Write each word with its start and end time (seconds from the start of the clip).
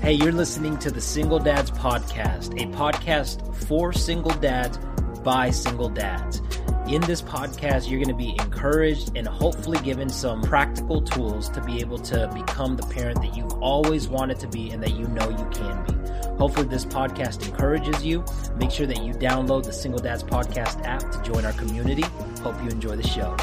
Hey, 0.00 0.14
you're 0.14 0.32
listening 0.32 0.78
to 0.78 0.90
the 0.90 1.00
Single 1.00 1.38
Dads 1.38 1.70
Podcast, 1.70 2.54
a 2.54 2.64
podcast 2.74 3.54
for 3.66 3.92
single 3.92 4.30
dads 4.30 4.78
by 5.22 5.50
single 5.50 5.90
dads. 5.90 6.40
In 6.88 7.02
this 7.02 7.20
podcast, 7.20 7.90
you're 7.90 8.02
going 8.02 8.08
to 8.08 8.14
be 8.14 8.30
encouraged 8.30 9.14
and 9.14 9.28
hopefully 9.28 9.78
given 9.80 10.08
some 10.08 10.40
practical 10.40 11.02
tools 11.02 11.50
to 11.50 11.62
be 11.64 11.80
able 11.80 11.98
to 11.98 12.32
become 12.34 12.76
the 12.76 12.82
parent 12.86 13.20
that 13.20 13.36
you've 13.36 13.52
always 13.60 14.08
wanted 14.08 14.40
to 14.40 14.48
be 14.48 14.70
and 14.70 14.82
that 14.82 14.94
you 14.94 15.06
know 15.08 15.28
you 15.28 15.46
can 15.52 15.84
be. 15.84 15.92
Hopefully, 16.38 16.66
this 16.66 16.86
podcast 16.86 17.46
encourages 17.46 18.02
you. 18.02 18.24
Make 18.56 18.70
sure 18.70 18.86
that 18.86 19.02
you 19.02 19.12
download 19.12 19.64
the 19.64 19.72
Single 19.74 20.00
Dads 20.00 20.22
Podcast 20.24 20.82
app 20.86 21.12
to 21.12 21.22
join 21.30 21.44
our 21.44 21.52
community. 21.52 22.06
Hope 22.42 22.56
you 22.64 22.70
enjoy 22.70 22.96
the 22.96 23.06
show. 23.06 23.36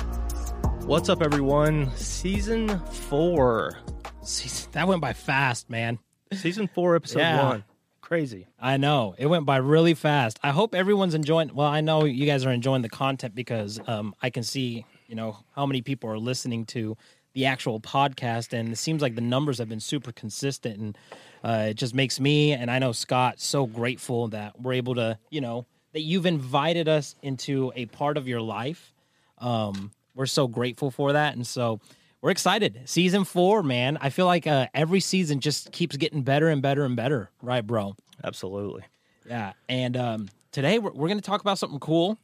What's 0.87 1.07
up, 1.07 1.21
everyone? 1.21 1.95
Season 1.95 2.79
four. 2.87 3.77
Season, 4.23 4.71
that 4.71 4.87
went 4.87 5.01
by 5.01 5.13
fast, 5.13 5.69
man. 5.69 5.99
Season 6.33 6.67
four, 6.67 6.95
episode 6.95 7.19
Yeah. 7.19 7.45
one. 7.47 7.63
Crazy. 8.01 8.47
I 8.59 8.77
know 8.77 9.15
it 9.17 9.25
went 9.25 9.45
by 9.45 9.57
really 9.57 9.93
fast. 9.93 10.39
I 10.41 10.51
hope 10.51 10.73
everyone's 10.73 11.13
enjoying. 11.13 11.53
Well, 11.53 11.67
I 11.67 11.81
know 11.81 12.05
you 12.05 12.25
guys 12.25 12.45
are 12.45 12.51
enjoying 12.51 12.81
the 12.81 12.89
content 12.89 13.35
because 13.35 13.81
um, 13.87 14.15
I 14.21 14.29
can 14.29 14.43
see, 14.43 14.85
you 15.07 15.15
know, 15.15 15.37
how 15.55 15.65
many 15.65 15.81
people 15.81 16.09
are 16.09 16.17
listening 16.17 16.65
to 16.67 16.95
the 17.33 17.45
actual 17.45 17.79
podcast, 17.81 18.53
and 18.53 18.71
it 18.71 18.77
seems 18.77 19.01
like 19.01 19.15
the 19.15 19.21
numbers 19.21 19.57
have 19.59 19.67
been 19.69 19.79
super 19.81 20.11
consistent, 20.11 20.79
and 20.79 20.97
uh, 21.43 21.67
it 21.69 21.73
just 21.75 21.93
makes 21.93 22.19
me 22.19 22.53
and 22.53 22.71
I 22.71 22.79
know 22.79 22.93
Scott 22.93 23.39
so 23.39 23.65
grateful 23.67 24.29
that 24.29 24.59
we're 24.59 24.73
able 24.73 24.95
to, 24.95 25.19
you 25.29 25.41
know, 25.41 25.65
that 25.93 26.01
you've 26.01 26.25
invited 26.25 26.87
us 26.87 27.15
into 27.21 27.71
a 27.75 27.85
part 27.87 28.17
of 28.17 28.27
your 28.27 28.41
life. 28.41 28.93
Um, 29.39 29.91
we're 30.15 30.25
so 30.25 30.47
grateful 30.47 30.89
for 30.89 31.13
that, 31.13 31.35
and 31.35 31.45
so 31.45 31.79
we're 32.27 32.31
excited. 32.31 32.81
Season 32.83 33.23
four, 33.23 33.63
man. 33.63 33.97
I 34.01 34.09
feel 34.09 34.25
like 34.25 34.45
uh, 34.45 34.67
every 34.73 34.99
season 34.99 35.39
just 35.39 35.71
keeps 35.71 35.95
getting 35.95 36.23
better 36.23 36.49
and 36.49 36.61
better 36.61 36.83
and 36.83 36.93
better, 36.93 37.29
right, 37.41 37.65
bro? 37.65 37.95
Absolutely. 38.21 38.83
Yeah. 39.25 39.53
And 39.69 39.95
um, 39.95 40.27
today 40.51 40.77
we're, 40.77 40.91
we're 40.91 41.07
going 41.07 41.21
to 41.21 41.25
talk 41.25 41.39
about 41.39 41.57
something 41.57 41.79
cool, 41.79 42.17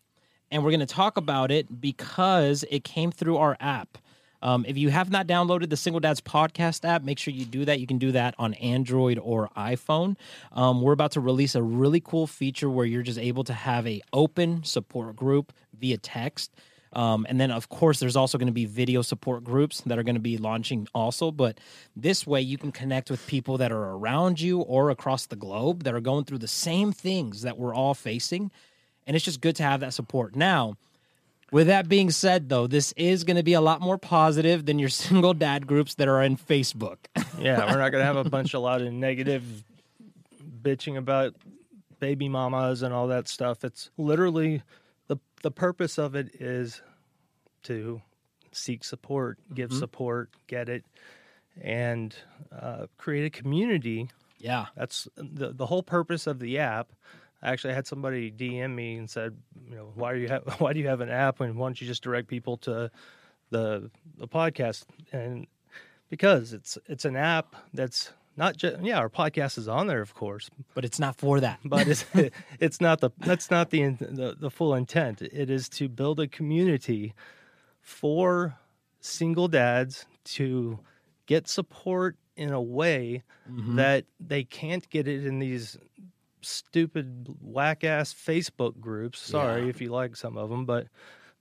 and 0.51 0.61
we're 0.61 0.71
going 0.71 0.81
to 0.81 0.85
talk 0.85 1.15
about 1.15 1.51
it 1.51 1.79
because 1.79 2.65
it 2.69 2.83
came 2.83 3.13
through 3.13 3.37
our 3.37 3.55
app. 3.61 3.97
Um, 4.41 4.65
if 4.67 4.77
you 4.77 4.89
have 4.89 5.09
not 5.09 5.25
downloaded 5.25 5.69
the 5.69 5.77
Single 5.77 6.01
Dads 6.01 6.19
Podcast 6.19 6.83
app, 6.83 7.03
make 7.03 7.17
sure 7.17 7.33
you 7.33 7.45
do 7.45 7.63
that. 7.63 7.79
You 7.79 7.87
can 7.87 7.97
do 7.97 8.11
that 8.11 8.35
on 8.37 8.55
Android 8.55 9.17
or 9.23 9.51
iPhone. 9.55 10.17
Um, 10.51 10.81
we're 10.81 10.91
about 10.91 11.13
to 11.13 11.21
release 11.21 11.55
a 11.55 11.63
really 11.63 12.01
cool 12.01 12.27
feature 12.27 12.69
where 12.69 12.85
you're 12.85 13.03
just 13.03 13.19
able 13.19 13.45
to 13.45 13.53
have 13.53 13.87
a 13.87 14.01
open 14.11 14.65
support 14.65 15.15
group 15.15 15.53
via 15.79 15.95
text. 15.95 16.51
Um, 16.93 17.25
and 17.27 17.39
then, 17.39 17.51
of 17.51 17.69
course, 17.69 17.99
there's 17.99 18.15
also 18.15 18.37
going 18.37 18.47
to 18.47 18.53
be 18.53 18.65
video 18.65 19.01
support 19.01 19.43
groups 19.43 19.81
that 19.81 19.97
are 19.97 20.03
going 20.03 20.15
to 20.15 20.21
be 20.21 20.37
launching 20.37 20.87
also. 20.93 21.31
But 21.31 21.59
this 21.95 22.25
way, 22.25 22.41
you 22.41 22.57
can 22.57 22.71
connect 22.71 23.09
with 23.09 23.25
people 23.27 23.57
that 23.57 23.71
are 23.71 23.91
around 23.91 24.39
you 24.39 24.61
or 24.61 24.89
across 24.89 25.25
the 25.25 25.35
globe 25.35 25.83
that 25.83 25.93
are 25.93 26.01
going 26.01 26.25
through 26.25 26.39
the 26.39 26.47
same 26.47 26.91
things 26.91 27.41
that 27.41 27.57
we're 27.57 27.73
all 27.73 27.93
facing. 27.93 28.51
And 29.05 29.15
it's 29.15 29.25
just 29.25 29.41
good 29.41 29.55
to 29.57 29.63
have 29.63 29.81
that 29.81 29.93
support. 29.93 30.35
Now, 30.35 30.77
with 31.51 31.67
that 31.67 31.87
being 31.87 32.09
said, 32.09 32.49
though, 32.49 32.67
this 32.67 32.93
is 32.93 33.23
going 33.23 33.37
to 33.37 33.43
be 33.43 33.53
a 33.53 33.61
lot 33.61 33.81
more 33.81 33.97
positive 33.97 34.65
than 34.65 34.79
your 34.79 34.89
single 35.05 35.33
dad 35.33 35.67
groups 35.67 35.95
that 35.95 36.07
are 36.07 36.21
in 36.21 36.37
Facebook. 36.37 36.97
Yeah, 37.39 37.71
we're 37.71 37.79
not 37.79 37.91
going 37.91 38.01
to 38.01 38.05
have 38.05 38.17
a 38.17 38.23
bunch 38.29 38.53
of 38.53 38.61
lot 38.61 38.81
of 38.81 38.91
negative 38.91 39.43
bitching 40.61 40.97
about 40.97 41.35
baby 41.99 42.27
mamas 42.27 42.81
and 42.81 42.93
all 42.93 43.07
that 43.07 43.27
stuff. 43.27 43.63
It's 43.63 43.89
literally 43.97 44.61
the 45.43 45.51
purpose 45.51 45.99
of 45.99 46.15
it 46.15 46.41
is 46.41 46.81
to 47.63 48.01
seek 48.51 48.83
support, 48.83 49.37
give 49.53 49.69
Mm-hmm. 49.69 49.79
support, 49.79 50.29
get 50.47 50.67
it, 50.69 50.83
and 51.61 52.15
uh, 52.51 52.87
create 52.97 53.25
a 53.25 53.29
community 53.29 54.09
yeah. 54.39 54.65
That's 54.75 55.07
the 55.15 55.53
the 55.53 55.65
whole 55.65 55.83
purpose 55.83 56.27
of 56.27 56.39
the 56.39 56.59
app. 56.59 56.91
I 57.41 57.51
actually 57.51 57.75
had 57.75 57.87
somebody 57.87 58.29
DM 58.29 58.75
me 58.75 58.95
and 58.97 59.09
said, 59.09 59.37
you 59.69 59.75
know, 59.75 59.91
why 59.95 60.11
are 60.11 60.15
you 60.17 60.27
ha- 60.27 60.41
why 60.57 60.73
do 60.73 60.79
you 60.81 60.87
have 60.89 60.99
an 60.99 61.09
app 61.09 61.39
and 61.39 61.55
why 61.55 61.67
don't 61.67 61.79
you 61.79 61.87
just 61.87 62.03
direct 62.03 62.27
people 62.27 62.57
to 62.57 62.91
the 63.51 63.89
the 64.17 64.27
podcast? 64.27 64.83
And 65.13 65.47
because 66.09 66.51
it's 66.51 66.77
it's 66.87 67.05
an 67.05 67.15
app 67.15 67.55
that's 67.73 68.11
not 68.37 68.57
just 68.57 68.81
yeah, 68.83 68.97
our 68.97 69.09
podcast 69.09 69.57
is 69.57 69.67
on 69.67 69.87
there, 69.87 70.01
of 70.01 70.13
course, 70.13 70.49
But 70.73 70.85
it's 70.85 70.99
not 70.99 71.15
for 71.17 71.39
that. 71.39 71.59
but 71.63 71.87
it's 71.87 72.05
it's 72.59 72.81
not 72.81 72.99
the 73.01 73.11
that's 73.19 73.49
not 73.51 73.69
the, 73.69 73.89
the 73.89 74.35
the 74.39 74.49
full 74.49 74.73
intent. 74.75 75.21
It 75.21 75.49
is 75.49 75.69
to 75.69 75.87
build 75.89 76.19
a 76.19 76.27
community 76.27 77.13
for 77.81 78.55
single 79.01 79.47
dads 79.47 80.05
to 80.23 80.79
get 81.25 81.47
support 81.47 82.17
in 82.35 82.51
a 82.51 82.61
way 82.61 83.23
Mm-hmm. 83.51 83.75
that 83.75 84.05
they 84.21 84.45
can't 84.45 84.89
get 84.89 85.05
it 85.05 85.25
in 85.25 85.39
these 85.39 85.77
stupid 86.41 87.27
whack 87.41 87.83
ass 87.83 88.13
Facebook 88.13 88.79
groups. 88.79 89.19
Sorry 89.19 89.63
Yeah. 89.63 89.67
if 89.67 89.81
you 89.81 89.89
like 89.91 90.15
some 90.15 90.37
of 90.37 90.49
them, 90.49 90.63
but 90.65 90.87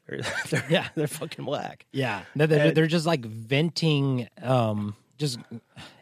they're 0.08 0.20
they're, 0.50 0.64
Yeah. 0.68 0.88
they're 0.96 1.06
fucking 1.06 1.44
whack. 1.44 1.86
Yeah, 1.92 2.22
they're, 2.34 2.48
they're, 2.48 2.66
And- 2.66 2.76
they're 2.76 2.86
just 2.88 3.06
like 3.06 3.24
venting. 3.24 4.28
Um, 4.42 4.96
just 5.18 5.38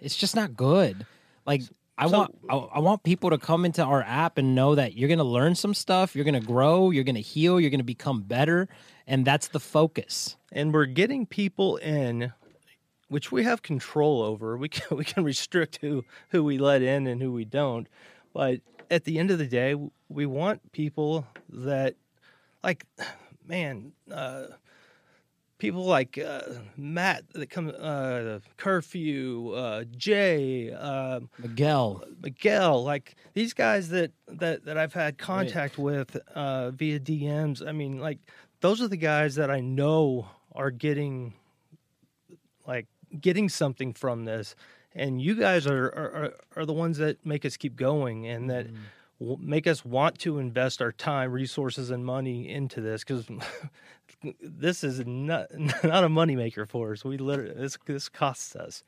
it's 0.00 0.16
just 0.16 0.34
not 0.36 0.56
good. 0.56 1.06
Like 1.46 1.62
I 1.98 2.08
So- 2.08 2.18
want 2.18 2.38
I, 2.48 2.56
I 2.56 2.78
want 2.80 3.02
people 3.02 3.30
to 3.30 3.38
come 3.38 3.64
into 3.64 3.82
our 3.82 4.02
app 4.02 4.38
and 4.38 4.54
know 4.54 4.74
that 4.74 4.94
you're 4.96 5.08
gonna 5.08 5.24
learn 5.24 5.54
some 5.54 5.74
stuff, 5.74 6.14
you're 6.16 6.24
gonna 6.24 6.40
grow, 6.40 6.90
you're 6.90 7.04
gonna 7.04 7.20
heal, 7.20 7.60
you're 7.60 7.70
gonna 7.70 7.82
become 7.84 8.22
better, 8.22 8.68
and 9.06 9.26
that's 9.26 9.48
the 9.48 9.60
focus. 9.60 10.36
and 10.52 10.72
we're 10.74 10.86
getting 10.86 11.26
people 11.26 11.76
in 11.76 12.32
which 13.08 13.30
we 13.32 13.42
have 13.44 13.60
control 13.62 14.22
over 14.22 14.56
we 14.56 14.68
can 14.68 14.96
we 14.96 15.04
can 15.04 15.24
restrict 15.24 15.78
who 15.80 16.04
who 16.30 16.42
we 16.44 16.58
let 16.58 16.80
in 16.80 17.06
and 17.08 17.20
who 17.20 17.32
we 17.32 17.44
don't 17.44 17.88
but 18.32 18.60
at 18.90 19.02
the 19.04 19.18
end 19.18 19.30
of 19.32 19.38
the 19.38 19.46
day 19.46 19.74
we 20.08 20.26
want 20.26 20.70
people 20.72 21.26
that 21.48 21.94
like 22.62 22.84
man 23.46 23.92
uh 24.12 24.44
people 25.60 25.84
like 25.84 26.18
uh, 26.18 26.40
Matt 26.76 27.24
that 27.34 27.50
come 27.50 27.72
uh 27.78 28.40
curfew 28.56 29.52
uh 29.54 29.84
Jay 29.96 30.72
um 30.72 31.28
Miguel, 31.38 32.02
Miguel, 32.20 32.82
like 32.82 33.14
these 33.34 33.52
guys 33.52 33.90
that 33.90 34.10
that 34.26 34.64
that 34.64 34.76
I've 34.76 34.94
had 34.94 35.18
contact 35.18 35.78
with 35.78 36.16
uh, 36.34 36.70
via 36.72 36.98
DMs. 36.98 37.64
I 37.66 37.72
mean, 37.72 38.00
like 38.00 38.18
those 38.60 38.80
are 38.80 38.88
the 38.88 38.96
guys 38.96 39.36
that 39.36 39.50
I 39.50 39.60
know 39.60 40.28
are 40.52 40.70
getting 40.70 41.34
like 42.66 42.86
getting 43.20 43.48
something 43.48 43.92
from 43.92 44.24
this, 44.24 44.56
and 44.94 45.20
you 45.20 45.34
guys 45.34 45.66
are 45.66 45.86
are, 45.86 46.34
are, 46.56 46.66
the 46.66 46.72
ones 46.72 46.98
that 46.98 47.24
make 47.24 47.44
us 47.44 47.56
keep 47.56 47.76
going 47.76 48.26
and 48.26 48.50
that. 48.50 48.66
w 48.66 49.36
Make 49.38 49.66
us 49.66 49.84
want 49.84 50.18
to 50.20 50.38
invest 50.38 50.80
our 50.80 50.92
time, 50.92 51.30
resources, 51.30 51.90
and 51.90 52.02
money 52.06 52.48
into 52.48 52.80
this 52.80 53.04
because 53.04 53.28
this 54.42 54.84
is 54.84 55.04
not 55.06 55.46
not 55.58 56.04
a 56.04 56.08
moneymaker 56.08 56.68
for 56.68 56.92
us. 56.92 57.04
We 57.04 57.16
literally 57.18 57.54
this 57.54 57.78
this 57.86 58.08
costs 58.08 58.54
us, 58.56 58.82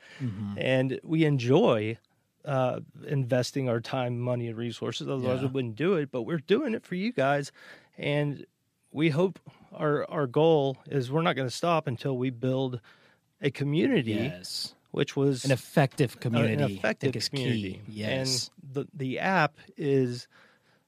and 0.57 1.01
we 1.03 1.25
enjoy 1.25 1.99
uh, 2.45 2.81
investing 3.07 3.69
our 3.69 3.81
time, 3.81 4.19
money, 4.21 4.49
and 4.49 4.57
resources. 4.57 5.09
Otherwise, 5.09 5.41
we 5.43 5.47
wouldn't 5.49 5.77
do 5.77 5.95
it. 5.95 6.11
But 6.11 6.23
we're 6.23 6.39
doing 6.39 6.75
it 6.75 6.85
for 6.85 6.95
you 6.95 7.13
guys, 7.13 7.53
and 7.97 8.45
we 8.91 9.11
hope 9.11 9.39
our 9.73 10.09
our 10.11 10.27
goal 10.27 10.77
is 10.87 11.11
we're 11.11 11.23
not 11.23 11.37
going 11.37 11.49
to 11.49 11.55
stop 11.55 11.87
until 11.87 12.17
we 12.17 12.31
build 12.31 12.81
a 13.41 13.51
community, 13.51 14.13
yes, 14.13 14.75
which 14.91 15.17
was 15.17 15.45
an 15.45 15.51
effective 15.51 16.21
community. 16.21 16.53
an 16.55 16.61
effective 16.71 17.17
is 17.17 17.29
community. 17.29 17.81
Key. 17.87 17.93
Yes, 17.93 18.51
and 18.65 18.75
the 18.75 18.89
the 18.95 19.19
app 19.19 19.57
is 19.77 20.29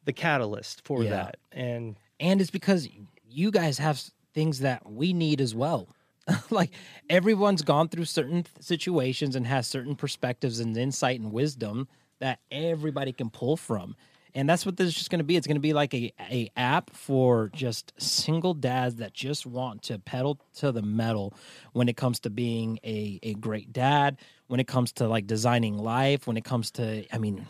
the 0.04 0.12
catalyst 0.12 0.83
for 0.84 1.03
Yeah. 1.03 1.10
that. 1.10 1.37
And 1.50 1.97
and 2.21 2.41
it's 2.41 2.50
because 2.50 2.88
you 3.28 3.50
guys 3.50 3.78
have 3.78 4.00
things 4.34 4.61
that 4.61 4.91
we 4.91 5.12
need 5.12 5.41
as 5.41 5.55
well. 5.55 5.89
like 6.50 6.71
everyone's 7.09 7.62
gone 7.62 7.89
through 7.89 8.06
certain 8.06 8.47
situations 8.61 9.37
and 9.37 9.47
has 9.47 9.67
certain 9.67 9.95
perspectives 9.95 10.61
and 10.61 10.77
insight 10.77 11.21
and 11.21 11.33
wisdom 11.33 11.89
that 12.21 12.41
everybody 12.50 13.13
can 13.13 13.31
pull 13.31 13.57
from. 13.57 13.95
And 14.36 14.48
that's 14.48 14.66
what 14.66 14.77
this 14.77 14.89
is 14.89 14.95
just 14.95 15.10
going 15.10 15.21
to 15.21 15.25
be. 15.25 15.36
It's 15.36 15.47
going 15.47 15.57
to 15.57 15.60
be 15.60 15.72
like 15.72 15.95
a, 15.95 16.13
a 16.19 16.51
app 16.57 16.91
for 16.91 17.51
just 17.54 17.92
single 17.98 18.53
dads 18.53 18.97
that 18.97 19.15
just 19.15 19.47
want 19.47 19.83
to 19.84 19.98
pedal 19.98 20.41
to 20.57 20.72
the 20.72 20.83
metal 20.83 21.34
when 21.72 21.89
it 21.89 21.97
comes 21.97 22.19
to 22.21 22.30
being 22.30 22.80
a, 22.83 23.21
a 23.22 23.34
great 23.34 23.72
dad, 23.72 24.19
when 24.48 24.59
it 24.59 24.66
comes 24.66 24.91
to 24.92 25.07
like 25.07 25.28
designing 25.28 25.78
life, 25.78 26.27
when 26.27 26.37
it 26.37 26.45
comes 26.45 26.72
to, 26.72 27.04
I 27.15 27.19
mean, 27.19 27.47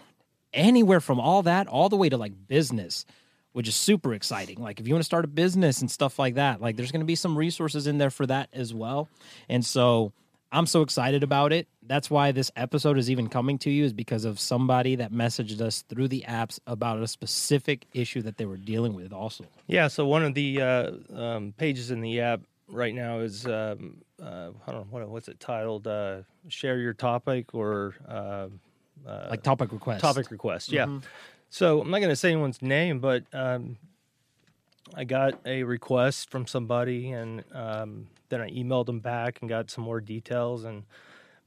anywhere 0.53 1.01
from 1.01 1.21
all 1.21 1.43
that 1.43 1.67
all 1.69 1.89
the 1.89 1.97
way 1.97 2.09
to 2.09 2.17
like 2.17 2.33
business 2.47 3.07
which 3.55 3.67
is 3.67 3.75
super 3.75 4.13
exciting 4.15 4.61
like 4.61 4.79
if 4.79 4.87
you 4.87 4.95
want 4.95 5.01
to 5.01 5.07
start 5.07 5.25
a 5.25 5.29
business 5.29 5.81
and 5.81 5.91
stuff 5.91 6.19
like 6.19 6.35
that 6.35 6.61
like 6.61 6.77
there's 6.77 6.93
going 6.93 7.01
to 7.01 7.07
be 7.07 7.17
some 7.17 7.37
resources 7.37 7.87
in 7.87 7.99
there 7.99 8.11
for 8.11 8.27
that 8.27 8.49
as 8.53 8.75
well 8.75 9.09
and 9.49 9.65
so 9.65 10.13
i'm 10.53 10.67
so 10.67 10.83
excited 10.83 11.23
about 11.23 11.53
it 11.53 11.67
that's 11.87 12.11
why 12.11 12.31
this 12.33 12.51
episode 12.57 12.99
is 12.99 13.11
even 13.11 13.29
coming 13.29 13.59
to 13.59 13.71
you 13.71 13.85
is 13.85 13.93
because 13.93 14.25
of 14.25 14.39
somebody 14.39 14.97
that 14.97 15.13
messaged 15.13 15.61
us 15.61 15.83
through 15.89 16.09
the 16.09 16.25
apps 16.29 16.61
about 16.67 17.01
a 17.01 17.09
specific 17.09 17.87
issue 17.93 18.23
that 18.23 18.37
they 18.37 18.45
were 18.45 18.59
dealing 18.59 18.95
with 18.95 19.13
also 19.13 19.45
yeah, 19.67 19.89
so 19.89 20.07
one 20.07 20.25
of 20.25 20.35
the 20.35 20.61
uh, 20.61 20.91
um, 21.15 21.55
pages 21.57 21.91
in 21.91 22.01
the 22.01 22.21
app 22.21 22.41
right 22.69 22.95
now 22.95 23.21
is 23.21 23.47
um, 23.47 24.03
uh, 24.23 24.51
I 24.67 24.73
don't 24.73 24.81
know 24.81 24.87
what 24.91 25.09
what's 25.09 25.29
it 25.29 25.41
titled? 25.41 25.87
Uh, 25.87 26.23
share 26.49 26.79
your 26.79 26.93
topic 26.93 27.55
or 27.55 27.95
uh, 28.07 28.49
uh, 29.07 29.27
like 29.31 29.43
topic 29.43 29.73
request. 29.73 30.01
topic 30.01 30.31
request. 30.31 30.71
Yeah. 30.71 31.01
So 31.55 31.81
I'm 31.81 31.89
not 31.89 32.01
going 32.01 32.11
to 32.11 32.17
say 32.17 32.33
anyone's 32.33 32.61
name, 32.63 32.99
but 32.99 33.23
um, 33.33 33.77
I 34.93 35.05
got 35.05 35.39
a 35.47 35.63
request 35.63 36.29
from 36.29 36.49
somebody, 36.49 37.13
and 37.13 37.45
um, 37.53 38.09
then 38.29 38.41
I 38.41 38.51
emailed 38.51 38.87
them 38.87 38.99
back 38.99 39.39
and 39.41 39.49
got 39.49 39.71
some 39.71 39.85
more 39.85 40.01
details. 40.01 40.65
And 40.65 40.83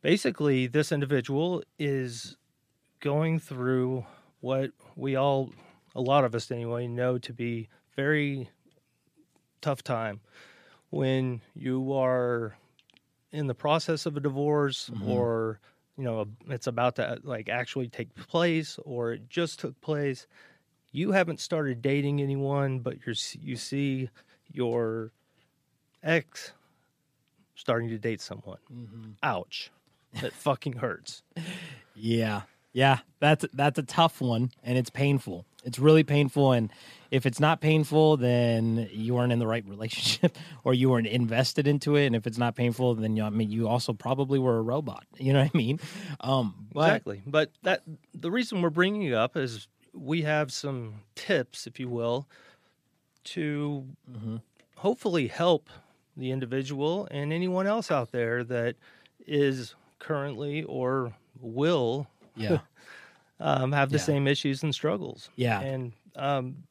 basically, 0.01 0.65
this 0.65 0.94
individual 0.94 1.62
is 1.77 2.38
going 3.01 3.39
through 3.39 4.06
what 4.39 4.71
we 4.95 5.18
all, 5.18 5.50
a 5.94 6.00
lot 6.00 6.24
of 6.24 6.33
us 6.33 6.51
anyway, 6.51 6.88
know 6.88 7.18
to 7.18 7.33
be 7.33 7.68
very 7.94 8.50
tough 9.59 9.83
time 9.83 10.21
when 10.89 11.42
you 11.54 11.92
are 11.92 12.56
in 13.33 13.48
the 13.48 13.56
process 13.56 14.06
of 14.06 14.15
a 14.15 14.21
divorce 14.21 14.89
or 15.06 15.59
you 15.97 16.03
know 16.03 16.27
it's 16.49 16.67
about 16.67 16.95
to 16.97 17.09
uh, 17.09 17.15
like 17.23 17.49
actually 17.49 17.88
take 17.88 18.13
place 18.15 18.79
or 18.85 19.13
it 19.13 19.29
just 19.29 19.59
took 19.59 19.79
place. 19.81 20.27
You 20.91 21.11
haven't 21.11 21.39
started 21.39 21.81
dating 21.81 22.21
anyone 22.21 22.79
but 22.79 22.97
you're 23.05 23.15
you 23.41 23.55
see 23.55 24.09
your 24.51 25.11
ex 26.03 26.53
starting 27.55 27.89
to 27.89 27.97
date 27.97 28.21
someone. 28.21 28.59
Mm-hmm. 28.73 29.11
Ouch. 29.23 29.71
That 30.21 30.33
fucking 30.45 30.73
hurts. 30.73 31.23
Yeah. 31.95 32.44
Yeah, 32.73 32.99
that's 33.19 33.44
that's 33.53 33.79
a 33.79 33.83
tough 33.83 34.21
one 34.21 34.51
and 34.63 34.77
it's 34.77 34.91
painful. 34.91 35.45
It's 35.63 35.79
really 35.79 36.03
painful 36.03 36.51
and 36.51 36.71
if 37.12 37.25
it's 37.25 37.39
not 37.39 37.62
painful 37.62 38.18
then 38.18 38.88
you 38.92 39.13
weren't 39.15 39.31
in 39.31 39.39
the 39.39 39.48
right 39.48 39.65
relationship 39.68 40.38
or 40.63 40.74
you 40.74 40.89
weren't 40.89 41.07
invested 41.07 41.68
into 41.68 41.95
it 41.95 42.06
and 42.06 42.15
if 42.15 42.27
it's 42.27 42.38
not 42.38 42.56
painful 42.56 42.95
then 42.95 43.15
you 43.15 43.24
I 43.24 43.30
mean 43.30 43.50
you 43.51 43.68
also 43.68 43.94
probably 43.94 44.39
were 44.39 44.57
a 44.57 44.62
robot. 44.62 45.06
You 45.19 45.33
know 45.33 45.39
what 45.42 45.51
I 45.54 45.57
mean? 45.57 45.80
Um 46.19 46.68
but 46.74 46.88
exactly 46.88 47.21
but 47.25 47.51
that 47.63 47.83
the 48.13 48.31
reason 48.31 48.62
we're 48.62 48.69
bringing 48.69 49.04
it 49.04 49.13
up 49.13 49.36
is 49.38 49.68
we 49.94 50.21
have 50.24 50.51
some 50.51 50.95
tips 51.15 51.65
if 51.68 51.80
you 51.80 51.89
will 51.89 52.27
to 53.25 53.86
hopefully 54.75 55.27
help 55.27 55.69
the 56.15 56.31
individual 56.31 57.07
and 57.12 57.33
anyone 57.33 57.68
else 57.68 57.92
out 57.92 58.12
there 58.12 58.44
that 58.44 58.75
is 59.25 59.75
currently 60.00 60.63
or 60.63 61.13
will 61.39 62.07
yeah. 62.36 62.59
um, 63.39 63.71
have 63.71 63.89
the 63.89 63.98
Yeah. 63.98 64.04
same 64.04 64.27
issues 64.27 64.63
and 64.63 64.74
struggles 64.74 65.30
Yeah. 65.36 65.59
and 65.62 65.94
um, 66.15 66.63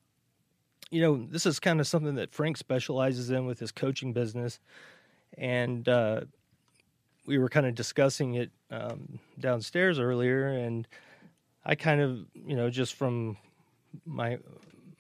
you 0.91 1.01
know 1.01 1.27
this 1.31 1.47
is 1.47 1.59
kind 1.59 1.81
of 1.81 1.87
something 1.87 2.15
that 2.15 2.33
frank 2.33 2.57
specializes 2.57 3.31
in 3.31 3.47
with 3.47 3.59
his 3.59 3.73
coaching 3.73 4.13
business. 4.13 4.61
And 5.39 5.87
uh, 5.89 6.23
we 7.27 7.39
were 7.39 7.49
kind 7.49 7.67
of 7.67 7.75
discussing 7.75 8.35
it 8.35 8.51
um, 8.71 9.19
downstairs 9.39 9.99
earlier 9.99 10.49
and 10.49 10.89
i 11.65 11.75
kind 11.75 12.01
of 12.01 12.19
you 12.35 12.57
know 12.57 12.71
just 12.71 12.95
from 12.95 13.37
my 14.05 14.39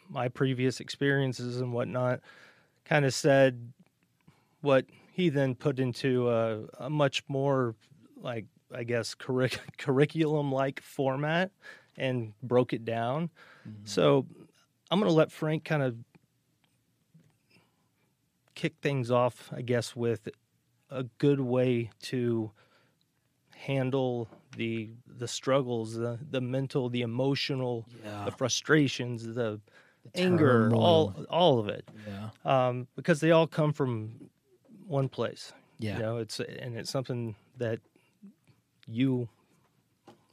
my 0.08 0.28
previous 0.28 0.80
experiences 0.80 1.60
and 1.60 1.72
whatnot 1.72 2.20
kind 2.84 3.04
of 3.04 3.14
said 3.14 3.72
what 4.60 4.84
he 5.12 5.28
then 5.28 5.54
put 5.54 5.78
into 5.78 6.30
a, 6.30 6.64
a 6.78 6.90
much 6.90 7.22
more 7.28 7.74
like 8.20 8.44
i 8.74 8.84
guess 8.84 9.14
curric- 9.14 9.60
curriculum 9.78 10.52
like 10.52 10.80
format 10.80 11.50
and 11.98 12.32
broke 12.42 12.72
it 12.72 12.84
down. 12.84 13.30
So 13.84 14.26
i'm 14.90 14.98
going 15.00 15.10
to 15.10 15.14
let 15.16 15.30
frank 15.32 15.64
kind 15.64 15.82
of 15.82 15.96
kick 18.54 18.74
things 18.80 19.10
off 19.10 19.50
i 19.54 19.60
guess 19.62 19.94
with 19.94 20.28
a 20.90 21.02
good 21.18 21.40
way 21.40 21.90
to 22.00 22.50
handle 23.54 24.28
the 24.56 24.90
the 25.18 25.28
struggles 25.28 25.94
the 25.94 26.18
the 26.30 26.40
mental 26.40 26.88
the 26.88 27.02
emotional 27.02 27.86
Yeah. 28.04 28.24
the 28.24 28.30
frustrations 28.30 29.24
the, 29.24 29.60
anger 30.14 30.72
all 30.74 31.26
all 31.28 31.58
of 31.58 31.68
it 31.68 31.84
Yeah. 32.06 32.30
um, 32.44 32.86
because 32.94 33.18
they 33.20 33.32
all 33.32 33.46
come 33.48 33.72
from 33.72 34.30
one 34.86 35.08
place 35.08 35.52
Yeah. 35.78 35.96
you 35.96 36.02
know 36.02 36.16
it's 36.18 36.38
and 36.38 36.76
it's 36.78 36.90
something 36.90 37.34
that 37.58 37.80
you 38.86 39.28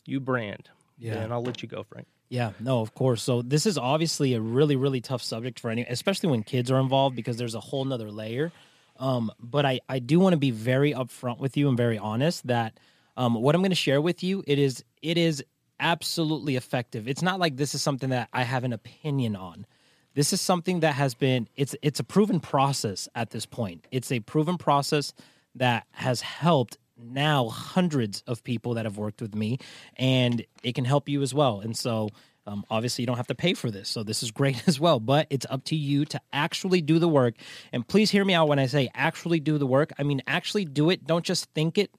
you 0.06 0.20
brand 0.20 0.70
Yeah. 1.00 1.16
and 1.16 1.34
i'll 1.34 1.42
let 1.44 1.64
you 1.64 1.68
go 1.68 1.82
frank 1.84 2.08
Yeah, 2.34 2.54
no, 2.60 2.82
of 2.82 2.96
course. 2.96 3.22
So 3.22 3.44
this 3.44 3.68
is 3.68 3.78
obviously 3.78 4.34
a 4.34 4.42
really, 4.42 4.76
really 4.76 5.02
tough 5.02 5.22
subject 5.22 5.60
for 5.60 5.70
any, 5.70 5.84
especially 5.84 6.32
when 6.32 6.42
kids 6.42 6.72
are 6.72 6.80
involved, 6.80 7.16
because 7.16 7.38
there's 7.38 7.54
a 7.54 7.60
whole 7.60 7.86
nother 7.86 8.10
layer. 8.10 8.52
Um, 8.98 9.32
but 9.40 9.68
I, 9.68 9.82
I 9.88 10.00
do 10.00 10.20
want 10.20 10.34
to 10.34 10.40
be 10.40 10.50
very 10.50 10.94
upfront 10.94 11.38
with 11.38 11.58
you 11.58 11.70
and 11.70 11.78
very 11.78 12.00
honest 12.00 12.48
that 12.48 12.80
um, 13.18 13.36
what 13.36 13.54
I'm 13.54 13.62
going 13.62 13.70
to 13.70 13.76
share 13.76 14.02
with 14.02 14.24
you, 14.24 14.44
it 14.48 14.58
is, 14.58 14.84
it 15.04 15.20
is 15.20 15.44
absolutely 15.80 16.56
effective. 16.56 17.08
It's 17.08 17.22
not 17.22 17.40
like 17.40 17.56
this 17.56 17.76
is 17.76 17.84
something 17.84 18.10
that 18.10 18.30
I 18.34 18.42
have 18.42 18.64
an 18.64 18.74
opinion 18.74 19.36
on. 19.36 19.68
This 20.16 20.34
is 20.34 20.42
something 20.42 20.80
that 20.80 20.96
has 20.96 21.14
been, 21.14 21.48
it's, 21.56 21.76
it's 21.84 22.00
a 22.00 22.04
proven 22.04 22.40
process 22.40 23.08
at 23.14 23.30
this 23.30 23.46
point. 23.46 23.86
It's 23.92 24.12
a 24.12 24.22
proven 24.22 24.58
process 24.58 25.14
that 25.54 25.86
has 25.92 26.22
helped 26.22 26.80
now 26.98 27.50
hundreds 27.50 28.24
of 28.28 28.44
people 28.44 28.76
that 28.76 28.86
have 28.86 28.98
worked 28.98 29.22
with 29.22 29.36
me 29.36 29.60
and 29.96 30.46
it 30.64 30.76
can 30.76 30.86
help 30.86 31.10
you 31.10 31.22
as 31.22 31.34
well. 31.34 31.60
And 31.60 31.76
so 31.76 32.10
um, 32.46 32.66
obviously 32.70 33.04
you 33.04 33.06
don't 33.08 33.18
have 33.18 33.28
to 33.28 33.36
pay 33.36 33.54
for 33.54 33.72
this 33.72 33.90
so 33.90 34.04
this 34.04 34.22
is 34.24 34.32
great 34.32 34.64
as 34.68 34.80
well 34.80 35.00
but 35.00 35.28
it's 35.30 35.46
up 35.50 35.64
to 35.66 35.76
you 35.76 36.06
to 36.06 36.20
actually 36.32 36.82
do 36.82 37.00
the 37.00 37.08
work. 37.08 37.36
And 37.72 37.88
please 37.88 38.12
hear 38.12 38.26
me 38.26 38.34
out 38.34 38.48
when 38.48 38.60
i 38.60 38.66
say 38.66 38.90
actually 38.94 39.40
do 39.40 39.58
the 39.58 39.68
work. 39.68 39.92
I 39.98 40.04
mean 40.04 40.22
actually 40.28 40.66
do 40.66 40.90
it. 40.90 41.06
Don't 41.06 41.26
just 41.26 41.50
think 41.54 41.78
it. 41.78 41.92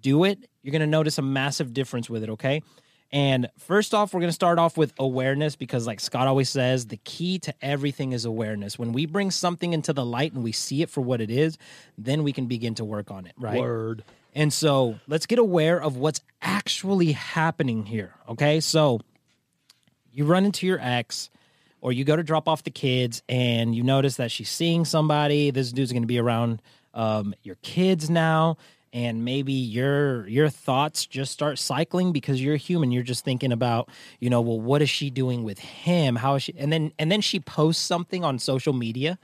Do 0.00 0.24
it. 0.24 0.48
You're 0.62 0.72
going 0.72 0.80
to 0.80 0.86
notice 0.86 1.18
a 1.18 1.22
massive 1.22 1.72
difference 1.72 2.10
with 2.10 2.22
it 2.22 2.30
okay? 2.30 2.62
And 3.12 3.48
first 3.58 3.94
off 3.94 4.12
we're 4.12 4.20
going 4.20 4.28
to 4.28 4.34
start 4.34 4.58
off 4.58 4.76
with 4.76 4.92
awareness 4.98 5.56
because 5.56 5.86
like 5.86 6.00
scott 6.00 6.26
always 6.26 6.48
says 6.48 6.86
the 6.86 6.96
key 6.98 7.38
to 7.40 7.54
everything 7.62 8.12
is 8.12 8.24
awareness. 8.24 8.78
When 8.78 8.92
we 8.92 9.06
bring 9.06 9.30
something 9.30 9.72
into 9.72 9.92
the 9.92 10.04
light 10.04 10.32
and 10.32 10.42
we 10.42 10.52
see 10.52 10.82
it 10.82 10.90
for 10.90 11.00
what 11.02 11.20
it 11.20 11.30
is 11.30 11.58
then 11.98 12.22
we 12.24 12.32
can 12.32 12.46
begin 12.46 12.74
to 12.76 12.84
work 12.84 13.10
on 13.10 13.26
it 13.26 13.34
right? 13.38 13.60
Word 13.60 14.04
and 14.34 14.52
so 14.52 14.98
let's 15.06 15.26
get 15.26 15.38
aware 15.38 15.80
of 15.80 15.96
what's 15.96 16.20
actually 16.42 17.12
happening 17.12 17.86
here. 17.86 18.14
Okay. 18.28 18.60
So 18.60 19.00
you 20.12 20.24
run 20.24 20.44
into 20.44 20.66
your 20.66 20.78
ex 20.80 21.30
or 21.80 21.92
you 21.92 22.04
go 22.04 22.16
to 22.16 22.22
drop 22.22 22.48
off 22.48 22.64
the 22.64 22.70
kids 22.70 23.22
and 23.28 23.74
you 23.74 23.82
notice 23.82 24.16
that 24.16 24.30
she's 24.30 24.50
seeing 24.50 24.84
somebody. 24.84 25.50
This 25.50 25.70
dude's 25.70 25.92
going 25.92 26.02
to 26.02 26.08
be 26.08 26.18
around 26.18 26.60
um, 26.94 27.34
your 27.42 27.56
kids 27.62 28.10
now. 28.10 28.56
And 28.92 29.24
maybe 29.24 29.52
your 29.52 30.24
your 30.28 30.48
thoughts 30.48 31.04
just 31.04 31.32
start 31.32 31.58
cycling 31.58 32.12
because 32.12 32.40
you're 32.40 32.54
human. 32.54 32.92
You're 32.92 33.02
just 33.02 33.24
thinking 33.24 33.50
about, 33.50 33.88
you 34.20 34.30
know, 34.30 34.40
well, 34.40 34.60
what 34.60 34.82
is 34.82 34.88
she 34.90 35.10
doing 35.10 35.42
with 35.42 35.58
him? 35.58 36.14
How 36.14 36.36
is 36.36 36.44
she? 36.44 36.54
And 36.56 36.72
then 36.72 36.92
and 36.96 37.10
then 37.10 37.20
she 37.20 37.40
posts 37.40 37.84
something 37.84 38.24
on 38.24 38.38
social 38.38 38.72
media 38.72 39.18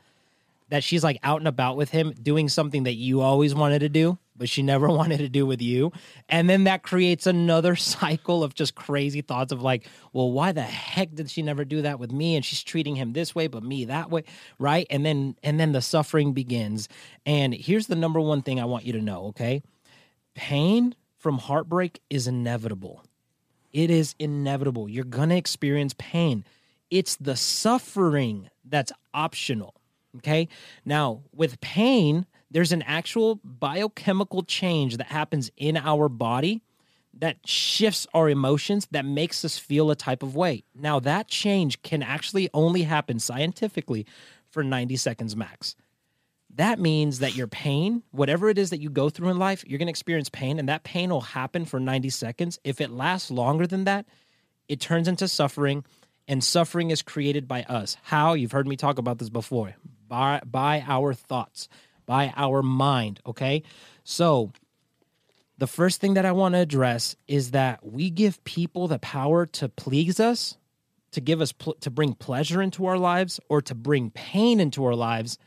that 0.71 0.83
she's 0.83 1.05
like 1.05 1.19
out 1.23 1.39
and 1.39 1.47
about 1.47 1.77
with 1.77 1.91
him 1.91 2.13
doing 2.21 2.49
something 2.49 2.85
that 2.85 2.95
you 2.95 3.21
always 3.21 3.55
wanted 3.55 3.81
to 3.81 3.89
do, 3.89 4.19
but 4.41 4.49
she 4.49 4.63
never 4.63 4.89
wanted 5.01 5.19
to 5.19 5.29
do 5.29 5.47
with 5.47 5.63
you. 5.63 5.93
And 6.29 6.51
then 6.51 6.65
that 6.65 6.83
creates 6.83 7.29
another 7.29 7.77
cycle 7.77 8.43
of 8.43 8.55
just 8.55 8.75
crazy 8.75 9.21
thoughts 9.21 9.53
of 9.53 9.63
like, 9.63 9.87
well, 10.13 10.33
why 10.33 10.51
the 10.51 10.63
heck 10.63 11.15
did 11.15 11.31
she 11.31 11.43
never 11.43 11.65
do 11.65 11.83
that 11.83 12.01
with 12.01 12.11
me? 12.11 12.35
And 12.35 12.45
she's 12.45 12.65
treating 12.65 12.97
him 12.97 13.13
this 13.13 13.35
way, 13.35 13.47
but 13.47 13.63
me 13.63 13.85
that 13.85 14.11
way. 14.11 14.25
Right. 14.59 14.89
And 14.91 15.07
then 15.07 15.37
and 15.45 15.61
then 15.61 15.71
the 15.71 15.83
suffering 15.83 16.33
begins. 16.33 16.89
And 17.25 17.55
here's 17.55 17.87
the 17.87 17.95
number 17.95 18.19
one 18.19 18.43
thing 18.43 18.59
I 18.59 18.65
want 18.65 18.85
you 18.85 18.95
to 18.95 19.01
know, 19.01 19.27
okay? 19.27 19.63
Pain 20.35 20.95
from 21.19 21.37
heartbreak 21.39 22.01
is 22.09 22.27
inevitable. 22.27 23.05
It 23.73 23.91
is 23.91 24.15
inevitable. 24.19 24.89
You're 24.89 25.05
going 25.05 25.29
to 25.29 25.37
experience 25.37 25.95
pain. 25.99 26.45
It's 26.91 27.15
the 27.17 27.37
suffering 27.37 28.49
that's 28.65 28.91
optional. 29.13 29.75
Okay. 30.17 30.49
Now, 30.85 31.23
with 31.33 31.61
pain, 31.61 32.27
there's 32.51 32.73
an 32.73 32.83
actual 32.83 33.37
biochemical 33.45 34.43
change 34.43 34.97
that 34.97 35.07
happens 35.07 35.51
in 35.57 35.77
our 35.77 36.09
body 36.09 36.63
that 37.15 37.37
shifts 37.47 38.07
our 38.15 38.29
emotions, 38.29 38.87
that 38.91 39.05
makes 39.05 39.45
us 39.45 39.59
feel 39.59 39.91
a 39.91 39.97
type 39.97 40.23
of 40.23 40.37
way. 40.37 40.65
Now, 40.75 41.01
that 41.01 41.29
change 41.29 41.83
can 41.83 42.03
actually 42.03 42.49
only 42.55 42.83
happen 42.83 43.19
scientifically 43.19 44.07
for 44.51 44.63
90 44.63 44.97
seconds 44.97 45.37
max. 45.37 45.77
That 46.55 46.81
means 46.81 47.21
that 47.21 47.37
your 47.37 47.47
pain, 47.47 48.03
whatever 48.11 48.49
it 48.49 48.59
is 48.59 48.71
that 48.71 48.81
you 48.81 48.91
go 48.91 49.09
through 49.09 49.29
in 49.29 49.39
life, 49.39 49.65
you're 49.67 49.79
going 49.79 49.87
to 49.87 49.91
experience 49.91 50.29
pain, 50.29 50.59
and 50.59 50.69
that 50.69 50.83
pain 50.83 51.11
will 51.11 51.21
happen 51.21 51.65
for 51.65 51.79
90 51.79 52.11
seconds. 52.11 52.59
If 52.65 52.81
it 52.81 52.91
lasts 52.91 53.31
longer 53.31 53.67
than 53.67 53.85
that, 53.85 54.07
it 54.69 54.81
turns 54.81 55.07
into 55.07 55.29
suffering, 55.29 55.85
and 56.27 56.43
suffering 56.43 56.91
is 56.91 57.03
created 57.03 57.47
by 57.47 57.63
us. 57.65 57.97
How? 58.03 58.35
You've 58.35 58.53
heard 58.53 58.67
me 58.67 58.77
talk 58.77 58.99
about 58.99 59.19
this 59.19 59.31
before. 59.31 59.75
By, 60.09 60.41
by 60.45 60.85
our 60.87 61.15
thoughts, 61.15 61.69
by 62.11 62.35
our 62.37 62.61
mind, 62.61 63.21
okay? 63.25 63.63
So, 64.03 64.51
the 65.59 65.69
first 65.69 66.01
thing 66.01 66.15
that 66.15 66.27
I 66.27 66.33
want 66.33 66.57
to 66.57 66.59
address 66.59 67.15
is 67.29 67.53
that 67.53 67.87
we 67.87 68.11
give 68.11 68.43
people 68.43 68.89
the 68.89 68.99
power 68.99 69.47
to 69.47 69.69
please 69.69 70.19
us, 70.19 70.57
to 71.13 71.21
give 71.21 71.41
us 71.41 71.53
pl- 71.53 71.75
to 71.75 71.89
bring 71.89 72.15
pleasure 72.15 72.61
into 72.61 72.87
our 72.87 72.99
lives 72.99 73.39
or 73.49 73.63
to 73.63 73.77
bring 73.77 74.11
pain 74.11 74.59
into 74.59 74.85
our 74.85 74.97
lives 74.97 75.39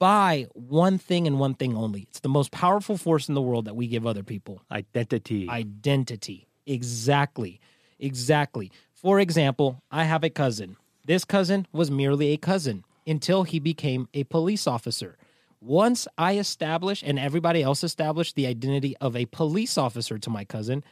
by 0.00 0.48
one 0.54 0.98
thing 0.98 1.28
and 1.28 1.38
one 1.38 1.54
thing 1.54 1.76
only. 1.76 2.08
It's 2.10 2.18
the 2.18 2.28
most 2.28 2.50
powerful 2.50 2.96
force 2.96 3.28
in 3.28 3.36
the 3.36 3.42
world 3.42 3.66
that 3.66 3.76
we 3.76 3.86
give 3.86 4.04
other 4.04 4.24
people 4.24 4.62
identity 4.72 5.48
identity. 5.48 6.48
Exactly. 6.66 7.60
Exactly. 8.00 8.72
For 8.92 9.20
example, 9.20 9.84
I 9.88 10.02
have 10.02 10.24
a 10.24 10.30
cousin. 10.30 10.78
This 11.06 11.24
cousin 11.24 11.68
was 11.70 11.92
merely 11.92 12.32
a 12.32 12.38
cousin 12.38 12.82
until 13.06 13.44
he 13.44 13.60
became 13.60 14.08
a 14.12 14.24
police 14.24 14.66
officer. 14.66 15.16
Once 15.60 16.08
I 16.16 16.38
establish 16.38 17.02
and 17.04 17.18
everybody 17.18 17.62
else 17.62 17.84
established 17.84 18.34
the 18.34 18.46
identity 18.46 18.96
of 18.98 19.14
a 19.14 19.26
police 19.26 19.76
officer 19.76 20.18
to 20.18 20.30
my 20.30 20.44
cousin, 20.44 20.82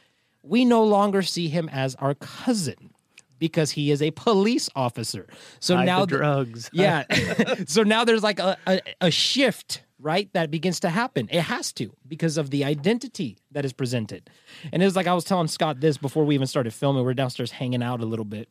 we 0.43 0.63
no 0.63 0.83
longer 0.83 1.21
see 1.21 1.47
him 1.47 1.69
as 1.69 1.95
our 1.95 2.13
cousin 2.13 2.93
because 3.39 3.71
he 3.71 3.89
is 3.89 4.01
a 4.01 4.11
police 4.11 4.69
officer. 4.75 5.27
So 5.59 5.75
Hide 5.75 5.85
now 5.85 6.05
drugs. 6.05 6.69
yeah. 6.73 7.05
so 7.67 7.83
now 7.83 8.03
there's 8.03 8.21
like 8.21 8.39
a, 8.39 8.57
a, 8.67 8.81
a 9.01 9.11
shift, 9.11 9.83
right? 9.97 10.31
That 10.33 10.51
begins 10.51 10.79
to 10.81 10.89
happen. 10.89 11.27
It 11.31 11.41
has 11.41 11.71
to 11.73 11.91
because 12.07 12.37
of 12.37 12.51
the 12.51 12.63
identity 12.63 13.37
that 13.51 13.65
is 13.65 13.73
presented. 13.73 14.29
And 14.71 14.83
it 14.83 14.85
was 14.85 14.95
like 14.95 15.07
I 15.07 15.13
was 15.13 15.23
telling 15.23 15.47
Scott 15.47 15.79
this 15.79 15.97
before 15.97 16.25
we 16.25 16.35
even 16.35 16.47
started 16.47 16.73
filming. 16.73 17.03
We 17.03 17.11
are 17.11 17.15
downstairs 17.15 17.51
hanging 17.51 17.81
out 17.81 18.01
a 18.01 18.05
little 18.05 18.25
bit. 18.25 18.49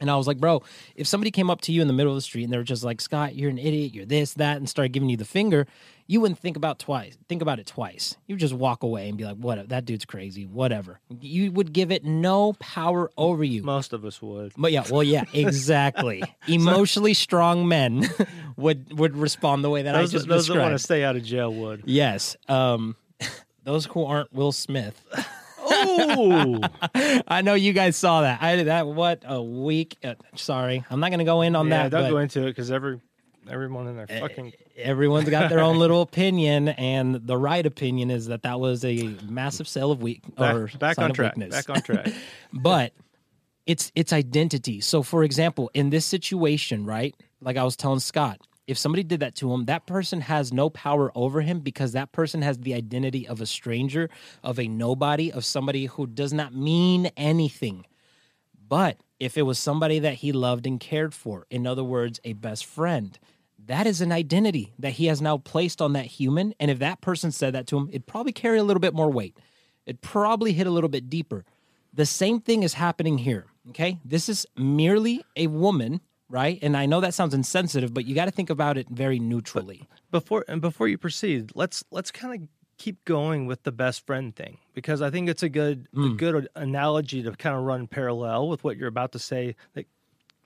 And 0.00 0.10
I 0.10 0.16
was 0.16 0.26
like, 0.26 0.38
bro, 0.38 0.62
if 0.96 1.06
somebody 1.06 1.30
came 1.30 1.50
up 1.50 1.60
to 1.62 1.72
you 1.72 1.82
in 1.82 1.86
the 1.86 1.92
middle 1.92 2.12
of 2.12 2.16
the 2.16 2.22
street 2.22 2.44
and 2.44 2.52
they 2.52 2.56
were 2.56 2.64
just 2.64 2.82
like, 2.82 3.00
Scott, 3.00 3.34
you're 3.34 3.50
an 3.50 3.58
idiot, 3.58 3.94
you're 3.94 4.06
this, 4.06 4.34
that, 4.34 4.56
and 4.56 4.68
started 4.68 4.92
giving 4.92 5.10
you 5.10 5.16
the 5.18 5.24
finger, 5.26 5.66
you 6.06 6.20
wouldn't 6.20 6.38
think 6.38 6.56
about 6.56 6.78
twice. 6.78 7.16
Think 7.28 7.42
about 7.42 7.58
it 7.58 7.66
twice. 7.66 8.16
You 8.26 8.34
would 8.34 8.40
just 8.40 8.54
walk 8.54 8.82
away 8.82 9.08
and 9.08 9.18
be 9.18 9.24
like, 9.24 9.36
what? 9.36 9.68
That 9.68 9.84
dude's 9.84 10.04
crazy. 10.04 10.46
Whatever. 10.46 11.00
You 11.20 11.52
would 11.52 11.72
give 11.72 11.92
it 11.92 12.04
no 12.04 12.54
power 12.54 13.10
over 13.18 13.44
you. 13.44 13.62
Most 13.62 13.92
of 13.92 14.04
us 14.04 14.20
would. 14.22 14.52
But 14.56 14.72
yeah, 14.72 14.84
well, 14.90 15.02
yeah, 15.02 15.24
exactly. 15.34 16.22
Emotionally 16.48 17.14
strong 17.14 17.68
men 17.68 18.08
would 18.56 18.98
would 18.98 19.16
respond 19.16 19.62
the 19.62 19.70
way 19.70 19.82
that 19.82 19.92
Those, 19.92 20.10
I 20.10 20.12
just 20.12 20.28
those 20.28 20.46
that 20.48 20.56
want 20.58 20.72
to 20.72 20.78
stay 20.78 21.04
out 21.04 21.14
of 21.14 21.22
jail 21.22 21.52
would. 21.54 21.82
yes, 21.84 22.36
um, 22.48 22.96
those 23.64 23.84
who 23.84 24.04
aren't 24.04 24.32
Will 24.32 24.52
Smith. 24.52 25.06
I 27.28 27.42
know 27.42 27.54
you 27.54 27.72
guys 27.72 27.96
saw 27.96 28.22
that. 28.22 28.42
I 28.42 28.56
did 28.56 28.66
that 28.66 28.86
what 28.86 29.22
a 29.26 29.42
week. 29.42 29.96
Uh, 30.02 30.14
sorry, 30.34 30.84
I'm 30.90 31.00
not 31.00 31.10
going 31.10 31.18
to 31.20 31.24
go 31.24 31.42
in 31.42 31.56
on 31.56 31.68
yeah. 31.68 31.84
that. 31.84 31.90
Don't 31.90 32.04
but 32.04 32.10
go 32.10 32.18
into 32.18 32.42
it 32.42 32.50
because 32.50 32.70
every 32.70 33.00
everyone 33.48 33.86
in 33.88 33.96
there 33.96 34.06
fucking. 34.06 34.52
everyone's 34.76 35.28
got 35.28 35.50
their 35.50 35.60
own 35.60 35.78
little 35.78 36.02
opinion, 36.02 36.68
and 36.68 37.14
the 37.14 37.36
right 37.36 37.64
opinion 37.64 38.10
is 38.10 38.26
that 38.26 38.42
that 38.42 38.60
was 38.60 38.84
a 38.84 39.16
massive 39.28 39.68
sale 39.68 39.90
of 39.90 40.02
weak 40.02 40.22
or 40.36 40.66
Back, 40.66 40.78
back 40.78 40.98
on 40.98 41.12
track. 41.12 41.36
weakness. 41.36 41.66
Back 41.66 41.76
on 41.76 41.82
track. 41.82 42.08
but 42.52 42.92
it's 43.66 43.92
it's 43.94 44.12
identity. 44.12 44.80
So 44.80 45.02
for 45.02 45.24
example, 45.24 45.70
in 45.74 45.90
this 45.90 46.04
situation, 46.04 46.84
right? 46.84 47.14
Like 47.40 47.56
I 47.56 47.64
was 47.64 47.76
telling 47.76 48.00
Scott, 48.00 48.40
if 48.70 48.78
somebody 48.78 49.02
did 49.02 49.20
that 49.20 49.34
to 49.36 49.52
him, 49.52 49.64
that 49.64 49.86
person 49.86 50.20
has 50.20 50.52
no 50.52 50.70
power 50.70 51.10
over 51.16 51.40
him 51.40 51.58
because 51.58 51.92
that 51.92 52.12
person 52.12 52.40
has 52.42 52.58
the 52.58 52.74
identity 52.74 53.26
of 53.26 53.40
a 53.40 53.46
stranger, 53.46 54.08
of 54.44 54.60
a 54.60 54.68
nobody, 54.68 55.32
of 55.32 55.44
somebody 55.44 55.86
who 55.86 56.06
does 56.06 56.32
not 56.32 56.54
mean 56.54 57.10
anything. 57.16 57.84
But 58.68 58.98
if 59.18 59.36
it 59.36 59.42
was 59.42 59.58
somebody 59.58 59.98
that 59.98 60.14
he 60.14 60.30
loved 60.30 60.66
and 60.66 60.78
cared 60.78 61.12
for, 61.14 61.46
in 61.50 61.66
other 61.66 61.82
words, 61.82 62.20
a 62.22 62.34
best 62.34 62.64
friend, 62.64 63.18
that 63.66 63.88
is 63.88 64.00
an 64.00 64.12
identity 64.12 64.72
that 64.78 64.92
he 64.92 65.06
has 65.06 65.20
now 65.20 65.38
placed 65.38 65.82
on 65.82 65.92
that 65.94 66.06
human. 66.06 66.54
And 66.60 66.70
if 66.70 66.78
that 66.78 67.00
person 67.00 67.32
said 67.32 67.54
that 67.54 67.66
to 67.68 67.76
him, 67.76 67.88
it'd 67.90 68.06
probably 68.06 68.32
carry 68.32 68.58
a 68.58 68.64
little 68.64 68.80
bit 68.80 68.94
more 68.94 69.10
weight. 69.10 69.36
It'd 69.84 70.00
probably 70.00 70.52
hit 70.52 70.68
a 70.68 70.70
little 70.70 70.88
bit 70.88 71.10
deeper. 71.10 71.44
The 71.92 72.06
same 72.06 72.40
thing 72.40 72.62
is 72.62 72.74
happening 72.74 73.18
here. 73.18 73.46
Okay. 73.70 73.98
This 74.04 74.28
is 74.28 74.46
merely 74.56 75.24
a 75.36 75.48
woman, 75.48 76.00
right? 76.30 76.58
And 76.62 76.76
I 76.76 76.86
know 76.86 77.00
that 77.00 77.12
sounds 77.12 77.34
insensitive, 77.34 77.92
but 77.92 78.06
you 78.06 78.14
got 78.14 78.26
to 78.26 78.30
think 78.30 78.48
about 78.48 78.78
it 78.78 78.88
very 78.88 79.18
neutrally. 79.18 79.88
before 80.10 80.44
and 80.48 80.60
before 80.60 80.88
you 80.88 80.96
proceed, 80.96 81.52
let's 81.54 81.84
let's 81.90 82.10
kind 82.10 82.42
of 82.42 82.48
keep 82.78 83.04
going 83.04 83.44
with 83.44 83.64
the 83.64 83.72
best 83.72 84.06
friend 84.06 84.34
thing 84.34 84.56
because 84.72 85.02
I 85.02 85.10
think 85.10 85.28
it's 85.28 85.42
a 85.42 85.50
good 85.50 85.86
a 85.94 86.08
good 86.08 86.48
analogy 86.54 87.22
to 87.22 87.32
kind 87.32 87.54
of 87.54 87.64
run 87.64 87.86
parallel 87.86 88.48
with 88.48 88.64
what 88.64 88.78
you're 88.78 88.88
about 88.88 89.12
to 89.12 89.18
say 89.18 89.54
that 89.74 89.86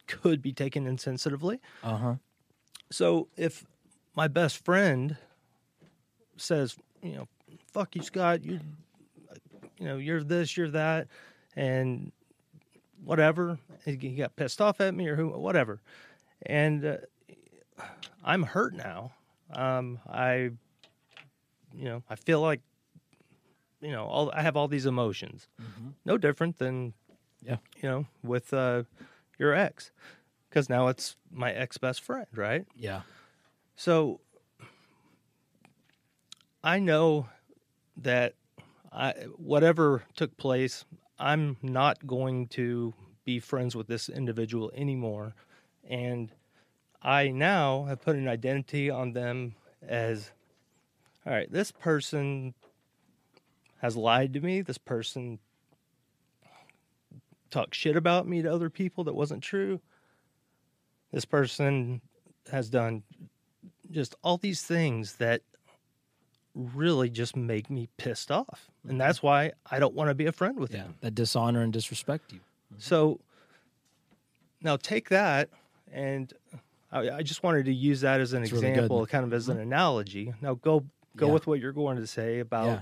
could 0.08 0.42
be 0.42 0.52
taken 0.52 0.84
insensitively. 0.86 1.60
Uh 1.82 1.96
huh. 1.96 2.14
So 2.90 3.28
if 3.36 3.64
my 4.16 4.28
best 4.28 4.64
friend 4.64 5.16
says, 6.36 6.76
you 7.02 7.12
know, 7.12 7.28
fuck 7.72 7.94
you, 7.96 8.02
Scott, 8.02 8.44
you, 8.44 8.60
you 9.78 9.86
know, 9.86 9.96
you're 9.98 10.22
this, 10.22 10.56
you're 10.56 10.70
that, 10.70 11.08
and 11.56 12.12
whatever, 13.04 13.58
he 13.84 13.96
got 13.96 14.34
pissed 14.36 14.60
off 14.60 14.80
at 14.80 14.94
me 14.94 15.06
or 15.08 15.16
who, 15.16 15.28
whatever, 15.30 15.80
and 16.46 16.84
uh, 16.84 16.96
I'm 18.24 18.42
hurt 18.42 18.74
now. 18.74 19.12
Um, 19.52 19.98
I, 20.08 20.50
you 21.74 21.84
know, 21.84 22.02
I 22.08 22.14
feel 22.16 22.40
like, 22.40 22.60
you 23.80 23.92
know, 23.92 24.04
all 24.06 24.30
I 24.34 24.42
have 24.42 24.56
all 24.56 24.68
these 24.68 24.86
emotions, 24.86 25.48
no 26.04 26.16
different 26.16 26.58
than, 26.58 26.94
Yeah. 27.42 27.58
you 27.82 27.88
know, 27.88 28.06
with 28.22 28.52
uh, 28.54 28.84
your 29.38 29.52
ex, 29.54 29.90
because 30.48 30.68
now 30.70 30.88
it's 30.88 31.16
my 31.30 31.52
ex 31.52 31.76
best 31.78 32.00
friend, 32.02 32.26
right? 32.34 32.64
Yeah. 32.74 33.02
So 33.76 34.20
I 36.62 36.78
know 36.78 37.28
that 37.98 38.34
I, 38.92 39.10
whatever 39.36 40.04
took 40.16 40.36
place, 40.36 40.84
I'm 41.24 41.56
not 41.62 42.06
going 42.06 42.48
to 42.48 42.92
be 43.24 43.40
friends 43.40 43.74
with 43.74 43.86
this 43.86 44.10
individual 44.10 44.70
anymore. 44.74 45.34
And 45.88 46.30
I 47.02 47.28
now 47.28 47.84
have 47.84 48.02
put 48.02 48.16
an 48.16 48.28
identity 48.28 48.90
on 48.90 49.14
them 49.14 49.54
as 49.80 50.32
all 51.26 51.32
right, 51.32 51.50
this 51.50 51.72
person 51.72 52.52
has 53.80 53.96
lied 53.96 54.34
to 54.34 54.40
me. 54.40 54.60
This 54.60 54.76
person 54.76 55.38
talked 57.50 57.74
shit 57.74 57.96
about 57.96 58.28
me 58.28 58.42
to 58.42 58.52
other 58.52 58.68
people 58.68 59.04
that 59.04 59.14
wasn't 59.14 59.42
true. 59.42 59.80
This 61.10 61.24
person 61.24 62.02
has 62.52 62.68
done 62.68 63.02
just 63.90 64.14
all 64.22 64.36
these 64.36 64.60
things 64.60 65.14
that 65.14 65.40
really 66.54 67.08
just 67.08 67.34
make 67.34 67.70
me 67.70 67.88
pissed 67.96 68.30
off. 68.30 68.70
And 68.88 69.00
that's 69.00 69.22
why 69.22 69.52
I 69.70 69.78
don't 69.78 69.94
want 69.94 70.08
to 70.10 70.14
be 70.14 70.26
a 70.26 70.32
friend 70.32 70.58
with 70.58 70.72
Yeah. 70.72 70.82
him. 70.82 70.94
That 71.00 71.14
dishonor 71.14 71.62
and 71.62 71.72
disrespect 71.72 72.32
you. 72.32 72.38
Mm-hmm. 72.40 72.76
So 72.80 73.20
now 74.60 74.76
take 74.76 75.08
that 75.10 75.48
and 75.92 76.32
I, 76.92 77.10
I 77.10 77.22
just 77.22 77.42
wanted 77.42 77.64
to 77.66 77.74
use 77.74 78.00
that 78.02 78.20
as 78.20 78.32
an 78.32 78.42
It's 78.42 78.52
really 78.52 78.68
example, 78.68 79.06
kind 79.06 79.24
of 79.24 79.32
as 79.32 79.48
an 79.48 79.56
mm-hmm. 79.56 79.62
analogy. 79.62 80.34
Now 80.40 80.54
go 80.54 80.84
go 81.16 81.26
Yeah. 81.28 81.32
with 81.32 81.46
what 81.46 81.60
you're 81.60 81.72
going 81.72 81.96
to 81.96 82.06
say 82.06 82.40
about 82.40 82.66
Yeah. 82.66 82.80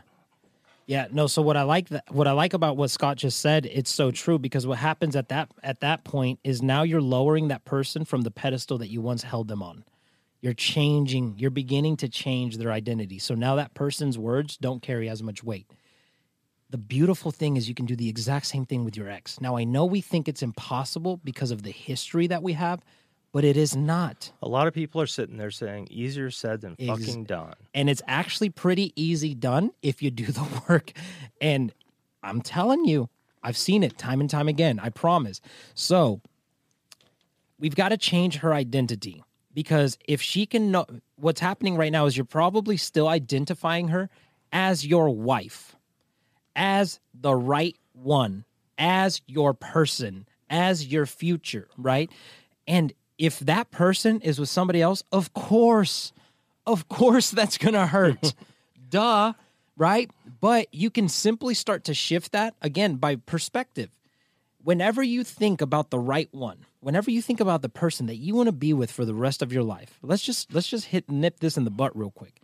Yeah, 0.85 1.07
no. 1.13 1.29
So 1.29 1.43
what 1.43 1.57
I 1.57 1.63
like 1.63 1.89
that 1.91 2.05
what 2.11 2.27
I 2.27 2.33
like 2.33 2.55
about 2.55 2.77
what 2.77 2.91
Scott 2.91 3.17
just 3.17 3.39
said, 3.39 3.67
it's 3.67 3.93
so 3.95 4.11
true 4.11 4.39
because 4.39 4.67
what 4.67 4.79
happens 4.79 5.15
at 5.15 5.29
that 5.29 5.49
at 5.63 5.81
that 5.81 6.03
point 6.05 6.41
is 6.43 6.61
now 6.63 6.83
you're 6.83 7.01
lowering 7.01 7.49
that 7.49 7.65
person 7.65 8.05
from 8.05 8.23
the 8.23 8.31
pedestal 8.33 8.79
that 8.79 8.89
you 8.89 9.01
once 9.01 9.23
held 9.23 9.47
them 9.49 9.63
on. 9.63 9.85
You're 10.41 10.55
changing, 10.55 11.37
you're 11.39 11.51
beginning 11.53 11.97
to 11.99 12.09
change 12.09 12.57
their 12.57 12.73
identity. 12.73 13.21
So 13.21 13.37
now 13.37 13.55
that 13.55 13.75
person's 13.75 14.19
words 14.19 14.57
don't 14.57 14.83
carry 14.83 15.09
as 15.09 15.23
much 15.23 15.45
weight. 15.45 15.71
The 16.73 16.79
beautiful 16.79 17.31
thing 17.31 17.59
is 17.59 17.69
you 17.69 17.75
can 17.75 17.85
do 17.85 17.95
the 17.95 18.09
exact 18.09 18.47
same 18.47 18.65
thing 18.65 18.83
with 18.83 18.97
your 18.97 19.11
ex. 19.11 19.41
Now 19.43 19.57
I 19.59 19.65
know 19.65 19.85
we 19.85 20.01
think 20.01 20.27
it's 20.27 20.43
impossible 20.43 21.21
because 21.23 21.51
of 21.51 21.63
the 21.65 21.71
history 21.71 22.27
that 22.29 22.43
we 22.43 22.55
have, 22.55 22.83
but 23.31 23.45
it 23.45 23.59
is 23.59 23.77
not. 23.77 24.33
a 24.43 24.49
lot 24.49 24.67
of 24.67 24.73
people 24.73 24.99
are 25.01 25.07
sitting 25.07 25.37
there 25.37 25.51
saying 25.51 25.89
easier 25.91 26.31
said 26.31 26.63
than 26.63 26.75
Ex- 26.79 26.89
fucking 26.89 27.25
done. 27.25 27.55
and 27.75 27.91
it's 27.91 28.01
actually 28.09 28.49
pretty 28.49 28.93
easy 28.97 29.35
done 29.35 29.71
if 29.83 30.03
you 30.03 30.11
do 30.11 30.27
the 30.41 30.47
work 30.69 30.93
and 31.41 31.73
i'm 32.23 32.41
telling 32.43 32.85
you 32.85 33.09
i've 33.43 33.57
seen 33.57 33.83
it 33.83 33.97
time 33.99 34.21
and 34.21 34.31
time 34.31 34.49
again 34.49 34.79
i 34.83 34.89
promise 34.89 35.41
so 35.75 36.21
we've 37.59 37.75
got 37.75 37.89
to 37.91 37.97
change 37.97 38.37
her 38.37 38.53
identity 38.55 39.23
because 39.55 39.99
if 40.07 40.21
she 40.23 40.47
can 40.47 40.71
know 40.71 40.87
what's 41.17 41.41
happening 41.41 41.77
right 41.77 41.93
now 41.93 42.07
is 42.07 42.17
you're 42.17 42.25
probably 42.25 42.77
still 42.77 43.09
identifying 43.09 43.89
her 43.89 44.09
as 44.53 44.87
your 44.87 45.09
wife 45.11 45.75
as 46.57 47.01
the 47.15 47.35
right 47.35 47.77
one 47.93 48.45
as 48.79 49.21
your 49.27 49.55
person 49.55 50.27
as 50.51 50.87
your 50.87 51.07
future 51.07 51.69
right? 51.77 52.11
And 52.67 52.93
if 53.19 53.39
that 53.41 53.71
person 53.71 54.21
is 54.21 54.39
with 54.39 54.49
somebody 54.49 54.83
else 54.83 55.03
of 55.13 55.33
course 55.33 56.13
of 56.67 56.89
course 56.89 57.31
that's 57.39 57.59
gonna 57.59 57.87
hurt. 57.87 58.35
Duh 58.91 59.33
right? 59.77 60.11
But 60.41 60.69
you 60.73 60.91
can 60.91 61.09
simply 61.09 61.55
start 61.55 61.85
to 61.85 61.95
shift 61.95 62.33
that 62.33 62.55
again 62.61 62.97
by 62.97 63.17
perspective. 63.17 63.91
Whenever 64.63 65.03
you 65.03 65.25
think 65.25 65.61
about 65.61 65.91
the 65.91 65.99
right 65.99 66.29
one 66.33 66.67
whenever 66.83 67.13
you 67.13 67.23
think 67.23 67.39
about 67.39 67.63
the 67.63 67.69
person 67.69 68.07
that 68.07 68.17
you 68.17 68.35
want 68.35 68.49
to 68.49 68.53
be 68.53 68.73
with 68.73 68.91
for 68.91 69.05
the 69.05 69.15
rest 69.15 69.41
of 69.41 69.53
your 69.53 69.63
life 69.63 70.01
let's 70.03 70.23
just 70.23 70.53
let's 70.53 70.67
just 70.67 70.87
hit 70.87 71.09
nip 71.09 71.39
this 71.39 71.57
in 71.57 71.65
the 71.65 71.71
butt 71.71 71.97
real 71.97 72.11
quick. 72.11 72.41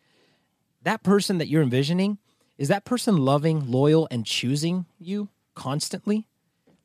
That 0.83 1.03
person 1.03 1.38
that 1.38 1.49
you're 1.49 1.62
envisioning 1.62 2.19
is 2.59 2.69
that 2.69 2.85
person 2.85 3.17
loving 3.17 3.71
loyal 3.71 4.07
and 4.11 4.27
choosing 4.27 4.85
you 4.99 5.29
constantly 5.55 6.27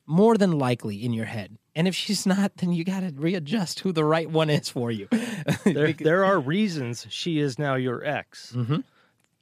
more 0.06 0.38
than 0.38 0.58
likely 0.58 1.04
in 1.04 1.14
your 1.14 1.26
head 1.26 1.58
and 1.76 1.88
if 1.88 1.96
she's 1.96 2.26
not 2.26 2.58
then 2.58 2.72
you 2.74 2.84
got 2.84 3.00
to 3.02 3.12
readjust 3.16 3.80
who 3.82 3.92
the 3.92 4.04
right 4.06 4.30
one 4.30 4.50
is 4.50 4.70
for 4.70 4.92
you 4.92 5.08
There, 5.66 5.94
there 5.94 6.24
are 6.26 6.40
reasons 6.40 7.06
she 7.10 7.40
is 7.40 7.58
now 7.60 7.76
your 7.76 8.04
ex. 8.06 8.54
Mhm. 8.56 8.84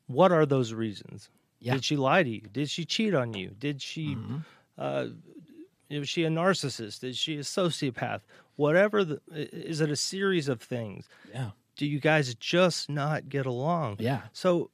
What 0.08 0.32
are 0.32 0.46
those 0.46 0.74
reasons? 0.74 1.30
Yeah. 1.60 1.74
Did 1.76 1.86
she 1.86 1.96
lie 1.96 2.24
to 2.24 2.30
you? 2.30 2.42
Did 2.52 2.70
she 2.70 2.86
cheat 2.86 3.14
on 3.14 3.34
you? 3.34 3.52
Did 3.60 3.82
she 3.82 4.16
Mm-hmm. 4.16 4.38
uh 4.78 5.06
is 5.90 6.08
she 6.08 6.24
a 6.24 6.30
narcissist? 6.30 7.04
Is 7.04 7.18
she 7.18 7.36
a 7.36 7.42
sociopath? 7.42 8.22
Whatever 8.56 9.04
the 9.04 9.22
is 9.32 9.82
it 9.82 9.90
a 9.92 9.96
series 9.96 10.48
of 10.48 10.62
things? 10.62 11.08
Yeah. 11.34 11.52
Do 11.76 11.86
you 11.86 12.00
guys 12.00 12.34
just 12.36 12.90
not 12.90 13.30
get 13.30 13.46
along? 13.46 13.98
Yeah. 14.00 14.22
So 14.34 14.70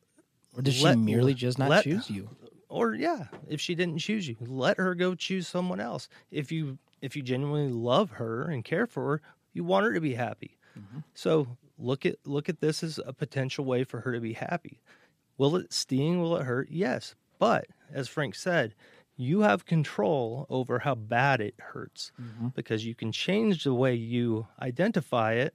Or 0.57 0.61
does 0.63 0.73
she 0.73 0.95
merely 0.95 1.33
just 1.33 1.59
not 1.59 1.69
let- 1.69 1.83
choose 1.83 2.09
you? 2.09 2.29
or 2.69 2.93
yeah, 2.95 3.25
if 3.47 3.61
she 3.61 3.75
didn't 3.75 3.99
choose 3.99 4.27
you, 4.27 4.35
let 4.41 4.77
her 4.77 4.95
go 4.95 5.15
choose 5.15 5.47
someone 5.47 5.79
else. 5.79 6.09
If 6.31 6.51
you 6.51 6.77
if 7.01 7.15
you 7.15 7.21
genuinely 7.21 7.71
love 7.71 8.11
her 8.11 8.43
and 8.49 8.63
care 8.63 8.87
for 8.87 9.03
her, 9.05 9.21
you 9.53 9.63
want 9.63 9.85
her 9.85 9.93
to 9.93 10.01
be 10.01 10.15
happy. 10.15 10.57
Mm-hmm. 10.77 10.99
So 11.13 11.47
look 11.77 12.05
at 12.05 12.15
look 12.25 12.49
at 12.49 12.59
this 12.59 12.83
as 12.83 12.99
a 13.05 13.13
potential 13.13 13.65
way 13.65 13.83
for 13.83 14.01
her 14.01 14.13
to 14.13 14.19
be 14.19 14.33
happy. 14.33 14.81
Will 15.37 15.55
it 15.55 15.71
sting? 15.71 16.21
Will 16.21 16.37
it 16.37 16.43
hurt? 16.43 16.69
Yes. 16.69 17.15
But 17.39 17.67
as 17.93 18.07
Frank 18.07 18.35
said, 18.35 18.73
you 19.15 19.41
have 19.41 19.65
control 19.65 20.45
over 20.49 20.79
how 20.79 20.95
bad 20.95 21.41
it 21.41 21.55
hurts 21.57 22.11
mm-hmm. 22.21 22.47
because 22.49 22.85
you 22.85 22.95
can 22.95 23.11
change 23.11 23.63
the 23.63 23.73
way 23.73 23.93
you 23.93 24.47
identify 24.61 25.33
it 25.33 25.53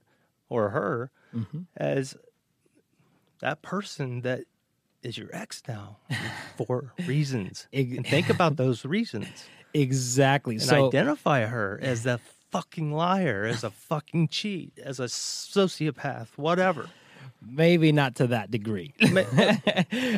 or 0.49 0.69
her 0.69 1.11
mm-hmm. 1.35 1.61
as 1.75 2.15
that 3.41 3.61
person 3.61 4.21
that 4.21 4.45
is 5.03 5.17
your 5.17 5.29
ex 5.33 5.61
now 5.67 5.97
for 6.57 6.93
reasons. 7.07 7.67
And 7.73 8.05
think 8.07 8.29
about 8.29 8.55
those 8.57 8.85
reasons 8.85 9.27
Exactly. 9.73 10.55
and 10.55 10.63
so 10.63 10.87
identify 10.87 11.45
her 11.45 11.79
as 11.81 12.05
a 12.05 12.19
fucking 12.51 12.91
liar, 12.91 13.45
as 13.45 13.63
a 13.63 13.71
fucking 13.71 14.27
cheat, 14.27 14.77
as 14.83 14.99
a 14.99 15.05
sociopath, 15.05 16.27
whatever. 16.35 16.89
maybe 17.41 17.91
not 17.91 18.15
to 18.15 18.27
that 18.27 18.51
degree. 18.51 18.93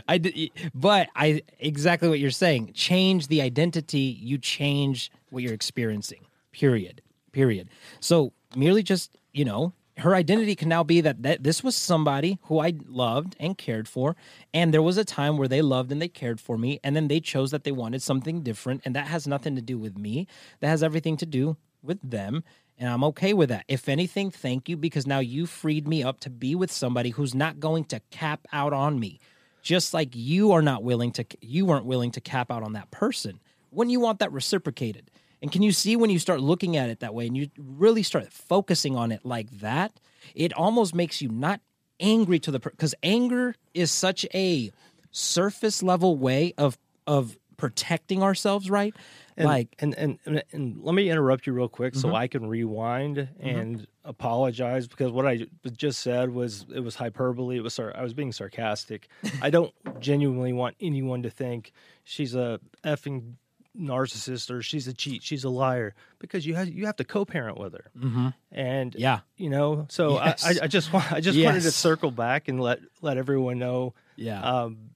I 0.08 0.18
did, 0.18 0.52
but 0.74 1.08
I 1.16 1.42
exactly 1.60 2.10
what 2.10 2.20
you're 2.20 2.32
saying. 2.32 2.74
Change 2.74 3.28
the 3.28 3.42
identity, 3.42 4.20
you 4.22 4.38
change 4.38 5.12
what 5.30 5.44
you're 5.44 5.54
experiencing. 5.54 6.26
Period. 6.52 7.02
Period. 7.32 7.70
So 8.00 8.34
merely 8.56 8.84
just 8.84 9.18
you 9.34 9.46
know, 9.46 9.74
her 9.98 10.14
identity 10.14 10.56
can 10.56 10.68
now 10.68 10.84
be 10.84 11.02
that, 11.02 11.24
that 11.24 11.44
this 11.44 11.64
was 11.64 11.76
somebody 11.76 12.38
who 12.44 12.60
I 12.60 12.74
loved 12.88 13.36
and 13.40 13.58
cared 13.58 13.88
for, 13.88 14.16
and 14.54 14.74
there 14.74 14.82
was 14.82 14.98
a 14.98 15.06
time 15.06 15.38
where 15.38 15.48
they 15.48 15.62
loved 15.62 15.92
and 15.92 16.02
they 16.02 16.08
cared 16.08 16.42
for 16.42 16.58
me, 16.58 16.80
and 16.84 16.96
then 16.96 17.08
they 17.08 17.20
chose 17.20 17.52
that 17.52 17.64
they 17.64 17.72
wanted 17.72 18.02
something 18.02 18.42
different, 18.42 18.82
and 18.84 18.96
that 18.96 19.08
has 19.08 19.26
nothing 19.26 19.56
to 19.56 19.62
do 19.62 19.78
with 19.78 19.98
me. 19.98 20.28
That 20.60 20.68
has 20.68 20.84
everything 20.84 21.16
to 21.18 21.26
do 21.26 21.58
with 21.82 22.00
them. 22.04 22.44
And 22.78 22.90
I'm 22.90 23.06
okay 23.06 23.34
with 23.34 23.50
that. 23.50 23.64
If 23.70 23.88
anything, 23.88 24.32
thank 24.32 24.68
you 24.68 24.76
because 24.76 25.08
now 25.08 25.20
you 25.20 25.46
freed 25.46 25.88
me 25.88 26.04
up 26.04 26.20
to 26.22 26.30
be 26.30 26.56
with 26.56 26.72
somebody 26.72 27.12
who's 27.12 27.34
not 27.34 27.62
going 27.62 27.86
to 27.86 28.02
cap 28.12 28.46
out 28.52 28.74
on 28.74 29.00
me. 29.00 29.20
Just 29.62 29.94
like 29.94 30.10
you 30.14 30.52
are 30.52 30.62
not 30.62 30.84
willing 30.84 31.12
to 31.14 31.26
you 31.42 31.66
weren't 31.66 31.86
willing 31.86 32.12
to 32.12 32.22
cap 32.22 32.52
out 32.52 32.64
on 32.64 32.74
that 32.74 32.92
person. 32.92 33.40
When 33.70 33.90
you 33.90 34.00
want 34.00 34.20
that 34.20 34.32
reciprocated. 34.32 35.10
And 35.46 35.52
can 35.52 35.62
you 35.62 35.72
see 35.74 35.96
when 35.96 36.10
you 36.10 36.18
start 36.18 36.42
looking 36.42 36.76
at 36.76 36.90
it 36.90 37.02
that 37.02 37.14
way 37.14 37.28
and 37.28 37.38
you 37.38 37.50
really 37.56 38.02
start 38.02 38.34
focusing 38.34 38.96
on 38.96 39.12
it 39.12 39.24
like 39.24 39.48
that, 39.60 39.92
it 40.34 40.52
almost 40.54 40.96
makes 40.96 41.22
you 41.22 41.30
not 41.30 41.62
angry 42.00 42.40
to 42.40 42.50
the 42.50 42.58
because 42.60 42.96
anger 43.04 43.54
is 43.76 43.92
such 43.92 44.26
a 44.34 44.72
surface 45.12 45.84
level 45.84 46.18
way 46.18 46.56
of 46.58 46.80
of 47.06 47.38
protecting 47.58 48.24
ourselves, 48.24 48.72
right? 48.72 48.96
And, 49.38 49.48
like 49.48 49.76
and, 49.78 49.94
and 49.94 50.18
and 50.26 50.44
and 50.52 50.84
let 50.84 50.96
me 50.96 51.12
interrupt 51.12 51.46
you 51.46 51.54
real 51.54 51.70
quick 51.70 51.94
Mm-hmm. 51.94 52.10
so 52.10 52.16
I 52.16 52.26
can 52.28 52.48
rewind 52.48 53.30
and 53.40 53.86
apologize 54.04 54.88
because 54.88 55.12
what 55.12 55.28
I 55.28 55.46
just 55.74 56.00
said 56.00 56.32
was 56.32 56.66
it 56.74 56.80
was 56.80 56.96
hyperbole. 56.96 57.58
It 57.58 57.62
was 57.62 57.80
I 57.80 58.02
was 58.02 58.16
being 58.16 58.32
sarcastic. 58.32 59.10
I 59.44 59.52
don't 59.52 59.72
genuinely 60.00 60.54
want 60.54 60.76
anyone 60.80 61.22
to 61.22 61.30
think 61.30 61.72
she's 62.04 62.34
a 62.34 62.60
effing 62.84 63.36
narcissist 63.80 64.50
or 64.50 64.62
she's 64.62 64.88
a 64.88 64.94
cheat, 64.94 65.22
she's 65.24 65.44
a 65.44 65.50
liar 65.50 65.94
because 66.20 66.46
you 66.46 66.56
have 66.56 66.68
you 66.70 66.86
have 66.86 66.96
to 66.98 67.04
co-parent 67.04 67.58
with 67.58 67.74
her. 67.74 67.92
Mhm. 67.98 68.34
And 68.52 68.96
yeah. 68.96 69.20
you 69.38 69.50
know, 69.50 69.86
so 69.90 70.16
Yes. 70.24 70.46
I, 70.46 70.64
I, 70.66 70.68
just 70.68 70.92
want 70.94 71.12
I 71.12 71.20
just 71.22 71.38
wanted 71.42 71.64
to 71.64 71.72
circle 71.72 72.12
back 72.12 72.48
and 72.48 72.60
let 72.60 72.80
let 73.02 73.18
everyone 73.18 73.60
know 73.60 73.94
Yeah. 74.16 74.42
um, 74.42 74.92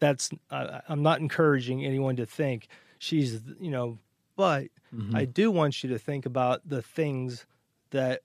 that's 0.00 0.30
I'm 0.50 1.02
not 1.02 1.20
encouraging 1.20 1.84
anyone 1.84 2.16
to 2.16 2.26
think 2.26 2.68
she's 2.98 3.40
you 3.60 3.70
know, 3.70 3.98
but 4.36 4.68
Mhm. 4.94 5.14
I 5.14 5.24
do 5.24 5.50
want 5.50 5.82
you 5.82 5.90
to 5.90 5.98
think 5.98 6.24
about 6.26 6.68
the 6.68 6.80
things 6.82 7.46
that 7.90 8.22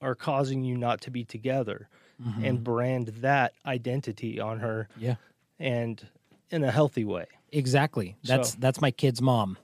are 0.00 0.14
causing 0.14 0.62
you 0.62 0.76
not 0.76 1.00
to 1.02 1.10
be 1.10 1.24
together 1.24 1.88
Mhm. 2.22 2.44
and 2.44 2.64
brand 2.64 3.06
that 3.22 3.52
identity 3.64 4.38
on 4.40 4.60
her 4.60 4.88
yeah. 4.96 5.16
and 5.58 6.06
in 6.50 6.64
a 6.64 6.70
healthy 6.70 7.04
way. 7.04 7.26
Exactly. 7.52 8.16
That's 8.24 8.50
So- 8.52 8.56
that's 8.60 8.80
my 8.80 8.90
kid's 8.90 9.22
mom. 9.22 9.58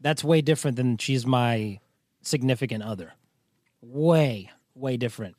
That's 0.00 0.22
way 0.22 0.40
different 0.40 0.76
than 0.76 0.96
she's 0.98 1.26
my 1.26 1.80
significant 2.22 2.82
other. 2.84 3.14
Way, 3.82 4.50
way 4.74 4.96
different. 4.96 5.36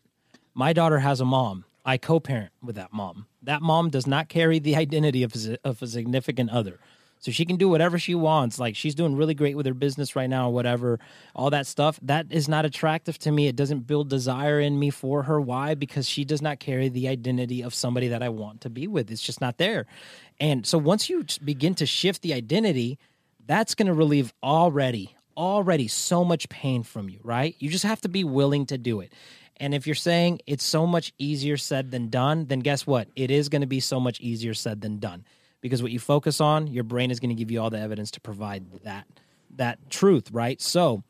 My 0.53 0.73
daughter 0.73 0.99
has 0.99 1.21
a 1.21 1.25
mom. 1.25 1.65
I 1.85 1.97
co-parent 1.97 2.51
with 2.61 2.75
that 2.75 2.91
mom. 2.93 3.25
That 3.41 3.61
mom 3.61 3.89
does 3.89 4.05
not 4.05 4.27
carry 4.29 4.59
the 4.59 4.75
identity 4.75 5.23
of 5.23 5.33
a, 5.35 5.57
of 5.63 5.81
a 5.81 5.87
significant 5.87 6.49
other. 6.49 6.79
So 7.21 7.31
she 7.31 7.43
can 7.45 7.57
do 7.57 7.67
whatever 7.67 7.99
she 7.99 8.15
wants. 8.15 8.59
Like 8.59 8.75
she's 8.77 8.95
doing 8.95 9.15
really 9.15 9.33
great 9.33 9.57
with 9.57 9.65
her 9.65 9.73
business 9.73 10.15
right 10.15 10.29
now, 10.29 10.47
or 10.49 10.53
whatever, 10.53 10.99
all 11.35 11.49
that 11.49 11.67
stuff. 11.67 11.99
That 12.01 12.27
is 12.29 12.47
not 12.47 12.65
attractive 12.65 13.17
to 13.19 13.31
me. 13.31 13.47
It 13.47 13.57
doesn't 13.57 13.87
build 13.87 14.09
desire 14.09 14.59
in 14.59 14.79
me 14.79 14.89
for 14.89 15.23
her. 15.23 15.39
Why? 15.41 15.73
Because 15.75 16.07
she 16.07 16.23
does 16.23 16.41
not 16.41 16.59
carry 16.59 16.87
the 16.87 17.09
identity 17.09 17.61
of 17.61 17.73
somebody 17.73 18.07
that 18.09 18.23
I 18.23 18.29
want 18.29 18.61
to 18.61 18.69
be 18.69 18.87
with. 18.87 19.11
It's 19.11 19.21
just 19.21 19.41
not 19.41 19.57
there. 19.57 19.85
And 20.39 20.65
so 20.65 20.77
once 20.77 21.09
you 21.09 21.25
begin 21.43 21.75
to 21.75 21.85
shift 21.85 22.21
the 22.21 22.33
identity, 22.33 22.97
that's 23.45 23.75
going 23.75 23.87
to 23.87 23.93
relieve 23.93 24.33
already, 24.43 25.15
already 25.35 25.87
so 25.87 26.23
much 26.23 26.47
pain 26.49 26.83
from 26.83 27.09
you, 27.09 27.19
right? 27.23 27.55
You 27.59 27.69
just 27.69 27.83
have 27.83 28.01
to 28.01 28.09
be 28.09 28.23
willing 28.23 28.65
to 28.67 28.77
do 28.77 29.01
it. 29.01 29.11
And 29.57 29.73
if 29.73 29.85
you're 29.85 29.95
saying 29.95 30.39
it's 30.47 30.63
so 30.63 30.87
much 30.87 31.13
easier 31.17 31.57
said 31.57 31.91
than 31.91 32.09
done, 32.09 32.45
then 32.45 32.59
guess 32.59 32.87
what? 32.87 33.09
It 33.15 33.29
is 33.29 33.49
going 33.49 33.61
to 33.61 33.67
be 33.67 33.81
so 33.81 33.99
much 33.99 34.19
easier 34.21 34.53
said 34.53 34.81
than 34.81 34.99
done. 34.99 35.25
Because 35.61 35.83
what 35.83 35.91
you 35.91 35.99
focus 35.99 36.39
on, 36.39 36.67
your 36.67 36.85
brain 36.85 37.11
is 37.11 37.19
going 37.19 37.29
to 37.29 37.35
give 37.35 37.51
you 37.51 37.61
all 37.61 37.69
the 37.69 37.79
evidence 37.79 38.11
to 38.11 38.21
provide 38.21 38.65
that 38.83 39.05
that 39.55 39.89
truth, 39.89 40.31
right? 40.31 40.61
So, 40.61 41.03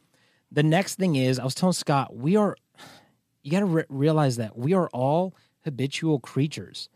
the 0.52 0.64
next 0.64 0.96
thing 0.96 1.16
is 1.16 1.38
I 1.38 1.44
was 1.44 1.54
telling 1.54 1.74
Scott, 1.74 2.16
we 2.16 2.36
are 2.36 2.56
you 3.44 3.52
got 3.52 3.60
to 3.60 3.66
re- 3.66 3.84
realize 3.90 4.38
that 4.38 4.58
we 4.58 4.74
are 4.74 4.90
all 4.90 5.36
habitual 5.64 6.20
creatures. 6.20 6.90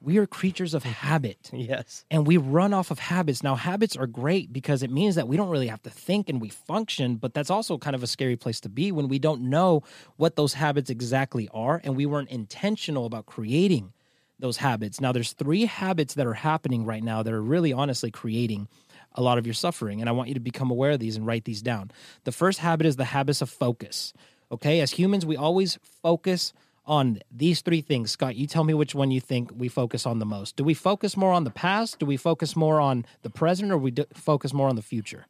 We 0.00 0.18
are 0.18 0.26
creatures 0.26 0.74
of 0.74 0.84
habit 0.84 1.50
Yes. 1.52 2.04
and 2.10 2.26
we 2.26 2.36
run 2.36 2.72
off 2.72 2.90
of 2.90 2.98
habits. 2.98 3.42
Now, 3.42 3.54
habits 3.56 3.96
are 3.96 4.06
great 4.06 4.52
because 4.52 4.82
it 4.82 4.90
means 4.90 5.16
that 5.16 5.26
we 5.28 5.36
don't 5.36 5.48
really 5.48 5.68
have 5.68 5.82
to 5.82 5.90
think 5.90 6.28
and 6.28 6.40
we 6.40 6.48
function, 6.50 7.16
but 7.16 7.34
that's 7.34 7.50
also 7.50 7.78
kind 7.78 7.96
of 7.96 8.02
a 8.02 8.06
scary 8.06 8.36
place 8.36 8.60
to 8.60 8.68
be 8.68 8.92
when 8.92 9.08
we 9.08 9.18
don't 9.18 9.42
know 9.42 9.82
what 10.16 10.36
those 10.36 10.54
habits 10.54 10.88
exactly 10.90 11.48
are 11.52 11.80
and 11.82 11.96
we 11.96 12.06
weren't 12.06 12.30
intentional 12.30 13.06
about 13.06 13.26
creating 13.26 13.92
those 14.38 14.58
habits. 14.58 15.00
Now, 15.00 15.10
there's 15.12 15.32
three 15.32 15.64
habits 15.66 16.14
that 16.14 16.26
are 16.26 16.34
happening 16.34 16.84
right 16.84 17.02
now 17.02 17.22
that 17.24 17.32
are 17.32 17.42
really 17.42 17.72
honestly 17.72 18.10
creating 18.10 18.68
a 19.14 19.22
lot 19.22 19.36
of 19.38 19.46
your 19.46 19.54
suffering, 19.54 20.00
and 20.00 20.08
I 20.08 20.12
want 20.12 20.28
you 20.28 20.34
to 20.34 20.40
become 20.40 20.70
aware 20.70 20.92
of 20.92 21.00
these 21.00 21.16
and 21.16 21.26
write 21.26 21.44
these 21.44 21.60
down. 21.60 21.90
The 22.22 22.30
first 22.30 22.60
habit 22.60 22.86
is 22.86 22.94
the 22.96 23.04
habits 23.06 23.42
of 23.42 23.50
focus. 23.50 24.12
Okay, 24.52 24.80
as 24.80 24.92
humans, 24.92 25.26
we 25.26 25.36
always 25.36 25.78
focus 26.02 26.52
on 26.88 27.20
these 27.30 27.60
three 27.60 27.82
things. 27.82 28.10
Scott, 28.10 28.34
you 28.34 28.46
tell 28.46 28.64
me 28.64 28.74
which 28.74 28.94
one 28.94 29.10
you 29.10 29.20
think 29.20 29.50
we 29.54 29.68
focus 29.68 30.06
on 30.06 30.18
the 30.18 30.26
most. 30.26 30.56
Do 30.56 30.64
we 30.64 30.74
focus 30.74 31.16
more 31.16 31.32
on 31.32 31.44
the 31.44 31.50
past? 31.50 31.98
Do 31.98 32.06
we 32.06 32.16
focus 32.16 32.56
more 32.56 32.80
on 32.80 33.04
the 33.22 33.30
present, 33.30 33.70
or 33.70 33.78
we 33.78 33.92
do 33.92 34.06
focus 34.14 34.52
more 34.52 34.68
on 34.68 34.74
the 34.74 34.82
future? 34.82 35.26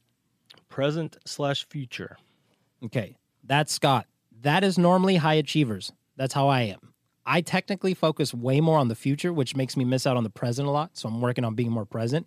Present 0.68 1.18
slash 1.26 1.66
future. 1.68 2.16
Okay, 2.84 3.16
that's 3.42 3.72
Scott. 3.72 4.06
That 4.42 4.62
is 4.62 4.78
normally 4.78 5.16
high 5.16 5.34
achievers. 5.34 5.92
That's 6.16 6.32
how 6.32 6.48
I 6.48 6.62
am. 6.62 6.94
I 7.26 7.40
technically 7.40 7.92
focus 7.92 8.32
way 8.32 8.60
more 8.60 8.78
on 8.78 8.88
the 8.88 8.94
future, 8.94 9.32
which 9.32 9.56
makes 9.56 9.76
me 9.76 9.84
miss 9.84 10.06
out 10.06 10.16
on 10.16 10.22
the 10.22 10.30
present 10.30 10.68
a 10.68 10.70
lot. 10.70 10.96
So 10.96 11.08
I'm 11.08 11.20
working 11.20 11.44
on 11.44 11.54
being 11.54 11.70
more 11.70 11.84
present. 11.84 12.26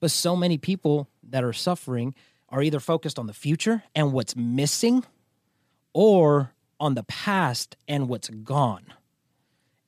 But 0.00 0.10
so 0.10 0.34
many 0.34 0.58
people 0.58 1.08
that 1.28 1.44
are 1.44 1.52
suffering 1.52 2.14
are 2.48 2.62
either 2.62 2.80
focused 2.80 3.18
on 3.18 3.26
the 3.26 3.32
future 3.32 3.84
and 3.94 4.12
what's 4.12 4.34
missing 4.34 5.04
or 5.92 6.54
on 6.82 6.94
the 6.94 7.04
past 7.04 7.76
and 7.86 8.08
what's 8.08 8.28
gone. 8.28 8.82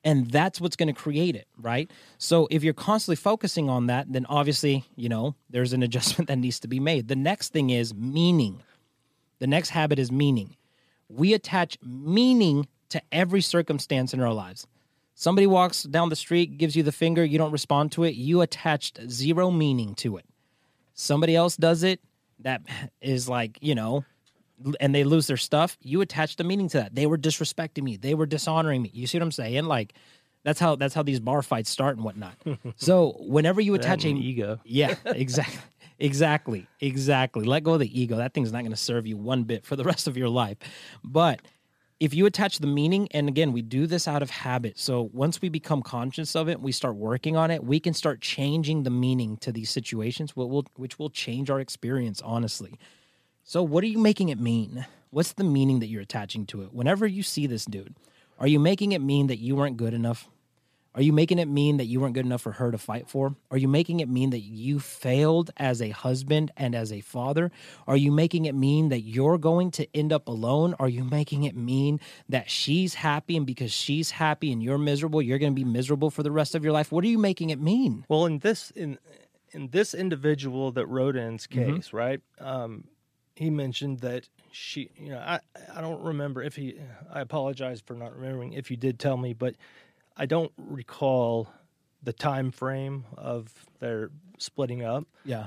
And 0.05 0.31
that's 0.31 0.61
what's 0.61 0.77
going 0.77 0.95
to 0.95 1.01
create 1.01 1.35
it, 1.35 1.49
right? 1.59 1.91
So 2.19 2.47
if 2.53 2.63
you're 2.63 2.73
constantly 2.73 3.17
focusing 3.17 3.69
on 3.69 3.89
that, 3.89 4.13
then 4.13 4.27
obviously, 4.27 4.85
you 4.95 5.09
know, 5.09 5.35
there's 5.51 5.73
an 5.73 5.83
adjustment 5.89 6.29
that 6.29 6.37
needs 6.37 6.61
to 6.61 6.69
be 6.69 6.79
made. 6.79 7.09
The 7.09 7.17
next 7.17 7.53
thing 7.53 7.71
is 7.71 7.93
meaning. 7.93 8.63
The 9.41 9.49
next 9.49 9.71
habit 9.71 9.99
is 9.99 10.13
meaning. 10.13 10.57
We 11.09 11.35
attach 11.35 11.79
meaning 11.83 12.69
to 12.91 13.03
every 13.11 13.41
circumstance 13.41 14.15
in 14.15 14.21
our 14.21 14.33
lives. 14.33 14.69
Somebody 15.17 15.49
walks 15.49 15.83
down 15.83 16.11
the 16.11 16.17
street, 16.17 16.59
gives 16.59 16.77
you 16.77 16.85
the 16.85 16.93
finger, 16.93 17.25
you 17.25 17.39
don't 17.39 17.53
respond 17.53 17.91
to 17.93 18.05
it, 18.05 18.15
you 18.15 18.41
attached 18.41 19.01
zero 19.11 19.51
meaning 19.51 19.97
to 19.97 20.17
it. 20.17 20.27
Somebody 20.93 21.35
else 21.35 21.57
does 21.57 21.83
it 21.83 22.01
that 22.41 22.63
is 23.01 23.29
like, 23.29 23.59
you 23.61 23.75
know, 23.75 24.05
and 24.81 24.95
they 24.95 25.05
lose 25.05 25.27
their 25.27 25.37
stuff, 25.37 25.77
you 25.83 26.01
attach 26.01 26.39
a 26.39 26.45
meaning 26.45 26.69
to 26.71 26.79
that. 26.79 26.95
They 26.95 27.07
were 27.07 27.19
disrespecting 27.19 27.83
me, 27.83 27.97
they 27.97 28.15
were 28.15 28.27
dishonoring 28.27 28.83
me. 28.83 28.91
You 28.95 29.07
see 29.07 29.19
what 29.19 29.23
I'm 29.25 29.33
saying? 29.33 29.65
Like, 29.65 29.95
That's 30.45 30.61
how 30.61 30.77
that's 30.77 30.95
how 30.95 31.03
these 31.03 31.21
bar 31.21 31.43
fights 31.43 31.71
start 31.71 31.97
and 31.97 32.05
whatnot. 32.05 32.35
so 32.77 33.17
whenever 33.21 33.61
you 33.61 33.75
attach 33.75 34.03
That 34.03 34.09
a 34.09 34.11
and 34.11 34.19
ego. 34.19 34.61
yeah, 34.65 34.95
exactly. 35.07 35.61
Exactly. 36.01 36.67
Exactly. 36.81 37.45
Let 37.45 37.63
go 37.63 37.75
of 37.75 37.81
the 37.81 38.01
ego. 38.01 38.17
That 38.17 38.35
thing's 38.35 38.53
not 38.53 38.61
going 38.63 38.73
to 38.73 38.77
serve 38.77 39.07
you 39.07 39.17
one 39.17 39.45
bit 39.45 39.65
for 39.65 39.77
the 39.77 39.85
rest 39.85 40.09
of 40.09 40.17
your 40.17 40.29
life. 40.29 40.59
But 41.05 41.41
if 42.01 42.13
you 42.15 42.27
attach 42.27 42.59
the 42.59 42.67
meaning, 42.67 43.07
and 43.13 43.29
again, 43.29 43.53
we 43.53 43.63
do 43.63 43.87
this 43.87 44.09
out 44.09 44.21
of 44.21 44.29
habit. 44.29 44.77
So 44.77 45.09
once 45.13 45.41
we 45.41 45.49
become 45.49 45.83
conscious 45.83 46.35
of 46.35 46.49
it, 46.49 46.61
we 46.61 46.73
start 46.73 46.97
working 46.97 47.37
on 47.37 47.53
it, 47.53 47.63
we 47.63 47.79
can 47.79 47.95
start 47.95 48.21
changing 48.21 48.83
the 48.83 48.91
meaning 48.91 49.37
to 49.39 49.53
these 49.53 49.71
situations, 49.71 50.35
which 50.35 50.49
will, 50.49 50.67
which 50.75 50.99
will 50.99 51.11
change 51.11 51.49
our 51.49 51.61
experience, 51.61 52.21
honestly. 52.23 52.77
So, 53.47 53.63
what 53.63 53.85
are 53.85 53.89
you 53.89 53.99
making 53.99 54.31
it 54.31 54.41
mean? 54.41 54.87
What's 55.11 55.35
the 55.35 55.45
meaning 55.45 55.81
that 55.81 55.87
you're 55.89 56.01
attaching 56.03 56.47
to 56.47 56.63
it? 56.63 56.73
Whenever 56.73 57.07
you 57.07 57.23
see 57.23 57.47
this 57.47 57.67
dude, 57.67 57.95
are 58.39 58.47
you 58.49 58.59
making 58.59 58.93
it 58.93 59.01
mean 59.03 59.27
that 59.29 59.39
you 59.39 59.55
weren't 59.55 59.77
good 59.77 59.93
enough? 59.95 60.29
Are 60.97 61.03
you 61.03 61.13
making 61.13 61.41
it 61.41 61.49
mean 61.49 61.77
that 61.77 61.85
you 61.87 62.01
weren't 62.01 62.15
good 62.15 62.25
enough 62.25 62.41
for 62.41 62.53
her 62.53 62.71
to 62.71 62.79
fight 62.79 63.09
for? 63.09 63.35
Are 63.51 63.59
you 63.59 63.67
making 63.69 63.99
it 64.01 64.09
mean 64.09 64.31
that 64.31 64.41
you 64.41 64.79
failed 64.79 65.51
as 65.57 65.83
a 65.83 65.91
husband 65.91 66.53
and 66.57 66.75
as 66.75 66.93
a 66.93 67.01
father? 67.01 67.51
Are 67.89 67.97
you 67.97 68.13
making 68.13 68.45
it 68.47 68.55
mean 68.55 68.89
that 68.91 69.01
you're 69.01 69.37
going 69.37 69.73
to 69.73 69.87
end 69.95 70.13
up 70.13 70.29
alone? 70.29 70.75
Are 70.79 70.89
you 70.89 71.03
making 71.05 71.43
it 71.43 71.57
mean 71.57 71.99
that 72.29 72.49
she's 72.49 72.95
happy 72.95 73.37
and 73.37 73.45
because 73.45 73.73
she's 73.73 74.13
happy 74.13 74.53
and 74.53 74.63
you're 74.63 74.79
miserable, 74.79 75.21
you're 75.21 75.39
going 75.39 75.53
to 75.53 75.57
be 75.57 75.65
miserable 75.65 76.11
for 76.11 76.23
the 76.23 76.31
rest 76.31 76.55
of 76.55 76.63
your 76.65 76.73
life? 76.73 76.93
What 76.93 77.03
are 77.05 77.09
you 77.09 77.19
making 77.19 77.51
it 77.51 77.61
mean? 77.61 78.05
Well, 78.09 78.25
in 78.25 78.39
this 78.39 78.71
in 78.71 78.99
in 79.51 79.69
this 79.71 79.95
individual 79.95 80.71
that 80.73 80.87
wrote 80.87 81.17
in's 81.17 81.47
Mm-hmm. 81.49 81.75
case, 81.75 81.93
right? 81.93 82.21
Um, 82.41 82.85
he 83.35 83.51
mentioned 83.51 84.01
that 84.01 84.29
she, 84.53 84.91
you 84.97 85.11
know, 85.11 85.19
I 85.19 85.41
I 85.75 85.81
don't 85.81 86.03
remember 86.03 86.43
if 86.43 86.57
he. 86.57 86.79
I 87.13 87.21
apologize 87.21 87.81
for 87.85 87.95
not 87.95 88.15
remembering 88.15 88.53
if 88.53 88.71
you 88.71 88.77
did 88.77 88.99
tell 88.99 89.17
me, 89.17 89.33
but 89.33 89.55
I 90.17 90.27
don't 90.27 90.53
recall 90.57 91.49
the 92.03 92.13
time 92.13 92.51
frame 92.51 93.05
of 93.17 93.53
their 93.81 94.11
splitting 94.39 94.85
up. 94.85 95.05
Yeah. 95.25 95.47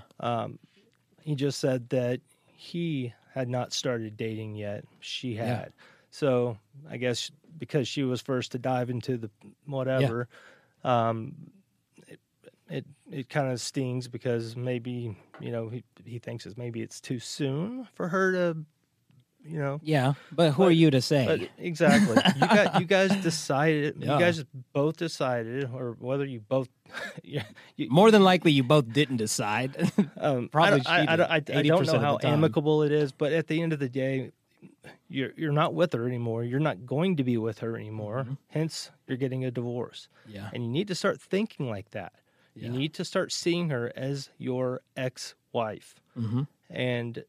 He 1.22 1.36
just 1.36 1.60
said 1.60 1.90
that 1.90 2.22
he 2.46 3.14
had 3.34 3.50
not 3.50 3.74
started 3.74 4.18
dating 4.18 4.56
yet. 4.56 4.86
She 5.00 5.36
had. 5.36 5.48
Yeah. 5.48 5.66
So 6.10 6.58
I 6.90 6.98
guess 6.98 7.32
because 7.58 7.88
she 7.88 8.04
was 8.04 8.22
first 8.22 8.54
to 8.54 8.60
dive 8.60 8.90
into 8.90 9.18
the 9.18 9.30
whatever, 9.66 10.28
um, 10.84 11.36
it 12.70 12.86
it, 13.12 13.30
kind 13.30 13.52
of 13.52 13.60
stings 13.62 14.08
because 14.08 14.56
maybe 14.56 15.16
you 15.40 15.52
know 15.52 15.70
he 15.70 15.84
he 16.06 16.20
thinks 16.20 16.46
it's 16.46 16.58
maybe 16.58 16.82
it's 16.82 17.00
too 17.02 17.20
soon 17.20 17.88
for 17.94 18.08
her 18.10 18.32
to, 18.34 18.58
you 19.46 19.60
know. 19.60 19.80
Yeah. 19.84 20.14
But 20.32 20.52
who 20.52 20.64
are 20.64 20.72
you 20.72 20.92
to 20.92 21.02
say? 21.02 21.26
But 21.26 21.50
exactly, 21.58 22.18
you 22.36 22.42
got 22.48 22.80
you 22.80 22.86
guys 22.98 23.16
decided. 23.24 23.96
Yeah. 24.00 24.14
You 24.16 24.20
guys 24.20 24.44
both 24.74 24.98
decided, 24.98 25.70
or 25.74 25.96
whether 26.00 26.26
you 26.26 26.42
both, 26.42 26.68
yeah, 27.24 27.44
you, 27.76 27.90
More 27.90 28.12
than 28.12 28.24
likely, 28.24 28.52
you 28.52 28.64
both 28.64 28.92
didn't 28.92 29.18
decide. 29.18 29.92
Um, 30.18 30.50
Probably 30.52 30.82
I, 30.86 31.06
don't- 31.16 31.22
I, 31.22 31.36
I, 31.36 31.36
I, 31.36 31.60
I 31.60 31.62
don't 31.64 31.86
know 31.86 32.00
how 32.00 32.20
amicable 32.24 32.84
it 32.84 32.92
is, 32.92 33.12
but 33.12 33.32
at 33.32 33.48
the 33.48 33.62
end 33.62 33.72
of 33.74 33.80
the 33.80 33.90
day, 33.90 34.32
you're 35.10 35.32
you're 35.38 35.54
not 35.54 35.74
with 35.74 35.94
her 35.94 36.06
anymore. 36.06 36.44
You're 36.44 36.60
not 36.60 36.86
going 36.86 37.16
to 37.18 37.24
be 37.24 37.38
with 37.38 37.60
her 37.60 37.78
anymore. 37.78 38.24
Mm-hmm. 38.24 38.34
Hence, 38.50 38.92
you're 39.08 39.18
getting 39.18 39.46
a 39.46 39.52
divorce. 39.52 40.10
yeah. 40.28 40.50
And 40.54 40.64
you 40.64 40.70
need 40.70 40.88
to 40.90 40.96
start 40.96 41.22
thinking 41.22 41.70
like 41.70 41.92
that. 41.92 42.12
Yeah. 42.58 42.68
You 42.72 42.78
need 42.78 42.94
to 42.96 43.06
start 43.06 43.32
seeing 43.32 43.70
her 43.70 43.92
as 43.96 44.30
your 44.38 44.82
ex-wife 44.96 45.96
Mm-hmm. 46.18 46.44
and 46.70 47.24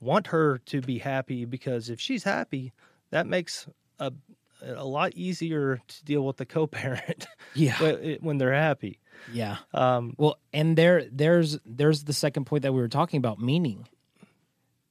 want 0.00 0.28
her 0.28 0.58
to 0.66 0.80
be 0.80 0.98
happy 0.98 1.44
because 1.44 1.88
if 1.90 2.00
she's 2.00 2.24
happy, 2.24 2.72
that 3.10 3.26
makes 3.26 3.66
a 3.98 4.12
a 4.60 4.84
lot 4.84 5.12
easier 5.14 5.80
to 5.86 6.04
deal 6.04 6.26
with 6.26 6.36
the 6.36 6.44
co-parent 6.46 7.28
Yeah. 7.54 7.80
when 7.80 8.18
when 8.20 8.38
they're 8.38 8.52
happy. 8.52 8.98
Yeah. 9.32 9.58
Um, 9.72 10.14
Well, 10.18 10.38
and 10.52 10.76
there 10.76 11.04
there's 11.12 11.58
there's 11.64 12.04
the 12.04 12.12
second 12.12 12.44
point 12.46 12.62
that 12.62 12.72
we 12.72 12.80
were 12.80 12.88
talking 12.88 13.18
about 13.18 13.38
meaning. 13.40 13.86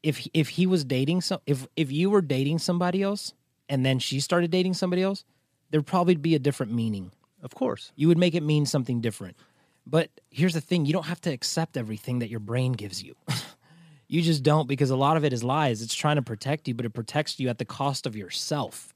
If 0.04 0.26
if 0.34 0.50
he 0.50 0.66
was 0.68 0.86
dating 0.86 1.22
some 1.22 1.40
if 1.46 1.68
if 1.76 1.92
you 1.92 2.10
were 2.10 2.22
dating 2.22 2.60
somebody 2.60 3.02
else 3.04 3.34
and 3.68 3.86
then 3.86 4.00
she 4.00 4.20
started 4.22 4.52
dating 4.52 4.74
somebody 4.76 5.02
else, 5.04 5.26
there'd 5.70 5.86
probably 5.86 6.16
be 6.16 6.34
a 6.36 6.40
different 6.40 6.72
meaning. 6.74 7.12
Of 7.42 7.54
course. 7.54 7.92
You 7.96 8.08
would 8.08 8.18
make 8.18 8.36
it 8.36 8.44
mean 8.44 8.66
something 8.66 9.02
different. 9.02 9.38
But 9.86 10.10
here's 10.30 10.54
the 10.54 10.62
thing, 10.62 10.86
you 10.86 10.94
don't 10.94 11.06
have 11.06 11.22
to 11.22 11.32
accept 11.32 11.78
everything 11.78 12.20
that 12.20 12.30
your 12.30 12.42
brain 12.42 12.74
gives 12.74 13.02
you. 13.02 13.16
you 14.08 14.22
just 14.22 14.44
don't 14.44 14.68
because 14.68 14.90
a 14.90 14.98
lot 14.98 15.18
of 15.18 15.24
it 15.24 15.32
is 15.32 15.44
lies. 15.44 15.82
It's 15.82 15.96
trying 15.96 16.18
to 16.18 16.22
protect 16.22 16.68
you, 16.68 16.74
but 16.74 16.86
it 16.86 16.90
protects 16.90 17.40
you 17.40 17.48
at 17.50 17.58
the 17.58 17.66
cost 17.66 18.06
of 18.06 18.16
yourself. 18.16 18.94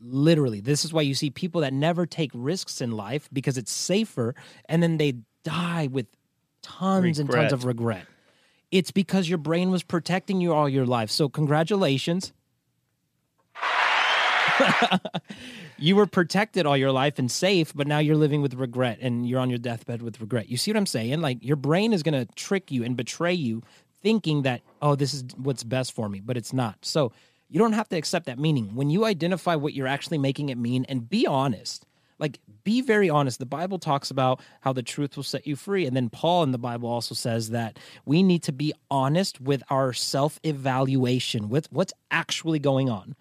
Literally. 0.00 0.60
This 0.60 0.84
is 0.84 0.92
why 0.92 1.02
you 1.02 1.14
see 1.14 1.30
people 1.30 1.62
that 1.62 1.72
never 1.72 2.06
take 2.06 2.30
risks 2.32 2.80
in 2.80 2.92
life 2.92 3.28
because 3.32 3.58
it's 3.58 3.72
safer 3.72 4.36
and 4.68 4.80
then 4.80 4.98
they 4.98 5.14
die 5.42 5.88
with 5.90 6.06
tons 6.62 7.18
and 7.18 7.28
tons 7.28 7.52
of 7.52 7.64
regret. 7.64 8.06
It's 8.70 8.92
because 8.92 9.28
your 9.28 9.38
brain 9.38 9.70
was 9.70 9.82
protecting 9.82 10.40
you 10.40 10.52
all 10.52 10.68
your 10.68 10.86
life. 10.86 11.10
So 11.10 11.28
congratulations. 11.28 12.32
you 15.78 15.96
were 15.96 16.06
protected 16.06 16.66
all 16.66 16.76
your 16.76 16.92
life 16.92 17.18
and 17.18 17.30
safe, 17.30 17.72
but 17.74 17.86
now 17.86 17.98
you're 17.98 18.16
living 18.16 18.42
with 18.42 18.54
regret 18.54 18.98
and 19.00 19.28
you're 19.28 19.40
on 19.40 19.50
your 19.50 19.58
deathbed 19.58 20.02
with 20.02 20.20
regret. 20.20 20.48
You 20.48 20.56
see 20.56 20.70
what 20.72 20.78
I'm 20.78 20.86
saying? 20.86 21.20
Like 21.20 21.38
your 21.42 21.56
brain 21.56 21.92
is 21.92 22.02
going 22.02 22.14
to 22.14 22.32
trick 22.34 22.70
you 22.70 22.84
and 22.84 22.96
betray 22.96 23.34
you 23.34 23.62
thinking 24.02 24.42
that, 24.42 24.62
oh, 24.82 24.94
this 24.94 25.14
is 25.14 25.24
what's 25.36 25.64
best 25.64 25.92
for 25.92 26.08
me, 26.08 26.20
but 26.20 26.36
it's 26.36 26.52
not. 26.52 26.78
So 26.82 27.12
you 27.48 27.58
don't 27.58 27.72
have 27.72 27.88
to 27.90 27.96
accept 27.96 28.26
that 28.26 28.38
meaning. 28.38 28.74
When 28.74 28.90
you 28.90 29.04
identify 29.04 29.54
what 29.54 29.74
you're 29.74 29.86
actually 29.86 30.18
making 30.18 30.48
it 30.48 30.58
mean 30.58 30.84
and 30.88 31.08
be 31.08 31.26
honest, 31.26 31.86
like 32.18 32.38
be 32.64 32.80
very 32.80 33.08
honest. 33.08 33.38
The 33.38 33.46
Bible 33.46 33.78
talks 33.78 34.10
about 34.10 34.40
how 34.60 34.72
the 34.72 34.82
truth 34.82 35.16
will 35.16 35.22
set 35.22 35.46
you 35.46 35.56
free. 35.56 35.86
And 35.86 35.96
then 35.96 36.10
Paul 36.10 36.42
in 36.42 36.50
the 36.52 36.58
Bible 36.58 36.88
also 36.88 37.14
says 37.14 37.50
that 37.50 37.78
we 38.04 38.22
need 38.22 38.42
to 38.44 38.52
be 38.52 38.74
honest 38.90 39.40
with 39.40 39.62
our 39.70 39.92
self 39.92 40.40
evaluation, 40.42 41.48
with 41.48 41.72
what's 41.72 41.92
actually 42.10 42.58
going 42.58 42.90
on, 42.90 43.14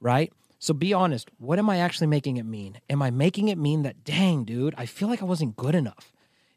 right? 0.00 0.32
So 0.58 0.72
be 0.74 0.92
honest. 0.94 1.30
What 1.38 1.58
am 1.58 1.68
I 1.68 1.78
actually 1.78 2.06
making 2.06 2.36
it 2.38 2.44
mean? 2.46 2.78
Am 2.88 3.02
I 3.02 3.10
making 3.10 3.48
it 3.48 3.58
mean 3.58 3.82
that, 3.82 4.04
dang, 4.04 4.44
dude, 4.44 4.74
I 4.78 4.86
feel 4.86 5.08
like 5.08 5.22
I 5.22 5.26
wasn't 5.26 5.56
good 5.56 5.74
enough? 5.74 6.10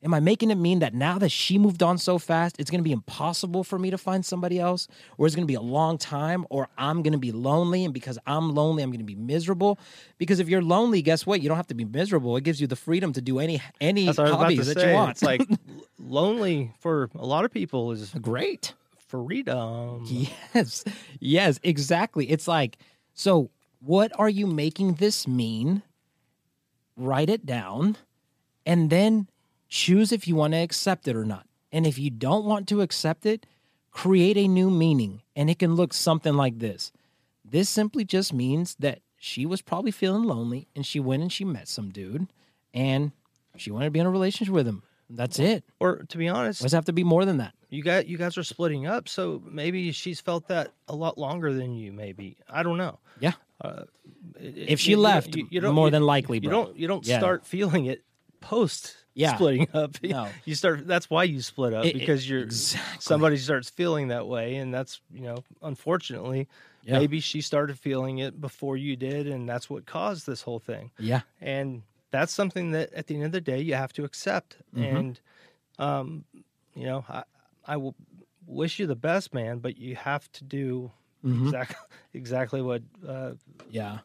Am 0.03 0.13
I 0.13 0.19
making 0.19 0.51
it 0.51 0.55
mean 0.55 0.77
that 0.79 0.93
now 0.93 1.17
that 1.17 1.29
she 1.29 1.57
moved 1.57 1.81
on 1.81 1.97
so 1.97 2.19
fast, 2.19 2.57
it's 2.59 2.69
going 2.69 2.79
to 2.79 2.83
be 2.83 2.91
impossible 2.91 3.63
for 3.63 3.79
me 3.79 3.89
to 3.89 3.97
find 3.97 4.23
somebody 4.23 4.59
else? 4.59 4.87
Or 5.17 5.25
it's 5.25 5.35
going 5.35 5.43
to 5.43 5.51
be 5.51 5.55
a 5.55 5.61
long 5.61 5.97
time? 5.97 6.45
Or 6.51 6.69
I'm 6.77 7.01
going 7.01 7.13
to 7.13 7.17
be 7.19 7.31
lonely? 7.31 7.83
And 7.83 7.93
because 7.93 8.19
I'm 8.27 8.53
lonely, 8.53 8.83
I'm 8.83 8.91
going 8.91 8.99
to 8.99 9.05
be 9.05 9.15
miserable? 9.15 9.79
Because 10.19 10.39
if 10.39 10.47
you're 10.47 10.61
lonely, 10.61 11.01
guess 11.01 11.25
what? 11.25 11.41
You 11.41 11.49
don't 11.49 11.57
have 11.57 11.67
to 11.67 11.73
be 11.73 11.83
miserable. 11.83 12.37
It 12.37 12.43
gives 12.43 12.61
you 12.61 12.67
the 12.67 12.75
freedom 12.75 13.11
to 13.13 13.21
do 13.21 13.39
any 13.39 13.59
any 13.81 14.05
That's 14.05 14.19
what 14.19 14.27
I 14.27 14.29
was 14.29 14.35
about 14.35 14.43
hobbies 14.43 14.67
that 14.67 14.79
say. 14.79 14.89
you 14.89 14.93
want. 14.95 15.09
It's 15.11 15.23
like 15.23 15.41
lonely 15.99 16.71
for 16.79 17.09
a 17.15 17.25
lot 17.25 17.43
of 17.43 17.51
people 17.51 17.91
is 17.91 18.11
great. 18.21 18.73
freedom. 19.07 20.03
Yes. 20.53 20.83
Yes, 21.19 21.59
exactly. 21.63 22.29
It's 22.29 22.47
like, 22.47 22.77
so 23.15 23.49
what 23.79 24.11
are 24.19 24.29
you 24.29 24.47
making 24.47 24.95
this 24.95 25.27
mean? 25.27 25.83
Write 26.95 27.29
it 27.29 27.45
down 27.45 27.97
and 28.65 28.89
then 28.89 29.27
choose 29.69 30.11
if 30.11 30.27
you 30.27 30.35
want 30.35 30.53
to 30.53 30.59
accept 30.59 31.07
it 31.07 31.15
or 31.15 31.25
not. 31.25 31.45
And 31.71 31.85
if 31.85 31.99
you 31.99 32.09
don't 32.09 32.45
want 32.45 32.67
to 32.69 32.81
accept 32.81 33.25
it, 33.25 33.45
create 33.91 34.37
a 34.37 34.47
new 34.47 34.69
meaning. 34.69 35.21
And 35.35 35.49
it 35.49 35.59
can 35.59 35.75
look 35.75 35.93
something 35.93 36.33
like 36.33 36.59
this. 36.59 36.91
This 37.43 37.69
simply 37.69 38.03
just 38.03 38.33
means 38.33 38.75
that 38.79 39.01
she 39.17 39.45
was 39.45 39.61
probably 39.61 39.91
feeling 39.91 40.23
lonely 40.23 40.67
and 40.75 40.85
she 40.85 40.99
went 40.99 41.21
and 41.21 41.31
she 41.31 41.45
met 41.45 41.67
some 41.67 41.89
dude 41.89 42.27
and 42.73 43.11
she 43.55 43.71
wanted 43.71 43.85
to 43.85 43.91
be 43.91 43.99
in 43.99 44.05
a 44.05 44.11
relationship 44.11 44.53
with 44.53 44.67
him. 44.67 44.83
That's 45.09 45.39
it. 45.39 45.63
Or 45.79 46.03
to 46.09 46.17
be 46.17 46.27
honest, 46.27 46.61
Does 46.61 46.73
have 46.73 46.85
to 46.85 46.93
be 46.93 47.03
more 47.03 47.23
than 47.25 47.37
that. 47.37 47.53
you 47.69 47.81
got 47.83 48.07
you 48.07 48.17
guys 48.17 48.37
are 48.37 48.43
splitting 48.43 48.85
up, 48.87 49.07
so 49.07 49.41
maybe 49.45 49.91
she's 49.91 50.19
felt 50.19 50.47
that 50.49 50.73
a 50.87 50.95
lot 50.95 51.17
longer 51.17 51.53
than 51.53 51.73
you. 51.73 51.91
Maybe 51.93 52.37
I 52.49 52.63
don't 52.63 52.77
know. 52.77 52.99
Yeah. 53.19 53.33
Uh, 53.61 53.83
it- 54.39 54.57
If 54.69 54.79
she 54.79 54.91
you- 54.91 54.97
left, 54.99 55.35
you- 55.35 55.47
you 55.49 55.59
don't- 55.61 55.73
more 55.75 55.89
than 55.89 56.03
likely, 56.03 56.39
bro. 56.39 56.45
you 56.45 56.51
don't 56.51 56.77
you 56.77 56.87
don't 56.87 57.05
Yeah. 57.07 57.19
start 57.19 57.45
feeling 57.45 57.85
it 57.85 58.03
post 58.41 58.95
Yeah. 59.15 59.33
splitting 59.35 59.67
up. 59.73 59.95
No. 60.03 60.27
You 60.45 60.53
start. 60.55 60.85
That's 60.85 61.09
why 61.09 61.23
you 61.23 61.41
split 61.41 61.73
up 61.73 61.85
It- 61.85 61.95
it- 61.95 61.99
because 61.99 62.29
you're 62.29 62.43
exactly. 62.43 62.97
somebody 62.99 63.37
starts 63.37 63.69
feeling 63.69 64.09
that 64.09 64.27
way, 64.27 64.55
and 64.57 64.73
that's 64.73 64.99
you 65.13 65.21
know 65.21 65.37
unfortunately 65.61 66.47
Yeah. 66.83 66.99
maybe 66.99 67.19
she 67.19 67.41
started 67.41 67.79
feeling 67.79 68.19
it 68.19 68.39
before 68.39 68.77
you 68.77 68.95
did, 68.95 69.27
and 69.27 69.47
that's 69.47 69.69
what 69.69 69.85
caused 69.85 70.27
this 70.27 70.41
whole 70.41 70.59
thing. 70.59 70.91
Yeah. 70.99 71.21
and 71.41 71.83
that's 72.11 72.33
something 72.33 72.71
that 72.71 72.91
at 72.93 73.07
the 73.07 73.15
end 73.15 73.23
of 73.25 73.31
the 73.31 73.41
day 73.41 73.59
you 73.59 73.73
have 73.75 73.93
to 73.93 74.03
accept 74.03 74.57
Mm-hmm. 74.75 74.95
and 74.97 75.19
um 75.79 76.23
you 76.75 76.85
know 76.85 77.03
i 77.09 77.23
i 77.65 77.77
will 77.77 77.95
wish 78.45 78.79
you 78.79 78.87
the 78.87 78.95
best 78.95 79.33
man 79.33 79.59
but 79.59 79.77
you 79.77 79.95
have 79.95 80.31
to 80.31 80.43
do 80.43 80.91
Mm-hmm. 81.25 81.45
exactly 81.47 81.75
exactly 82.13 82.61
what 82.61 82.81
uh 83.07 83.31
Yeah. 83.69 83.99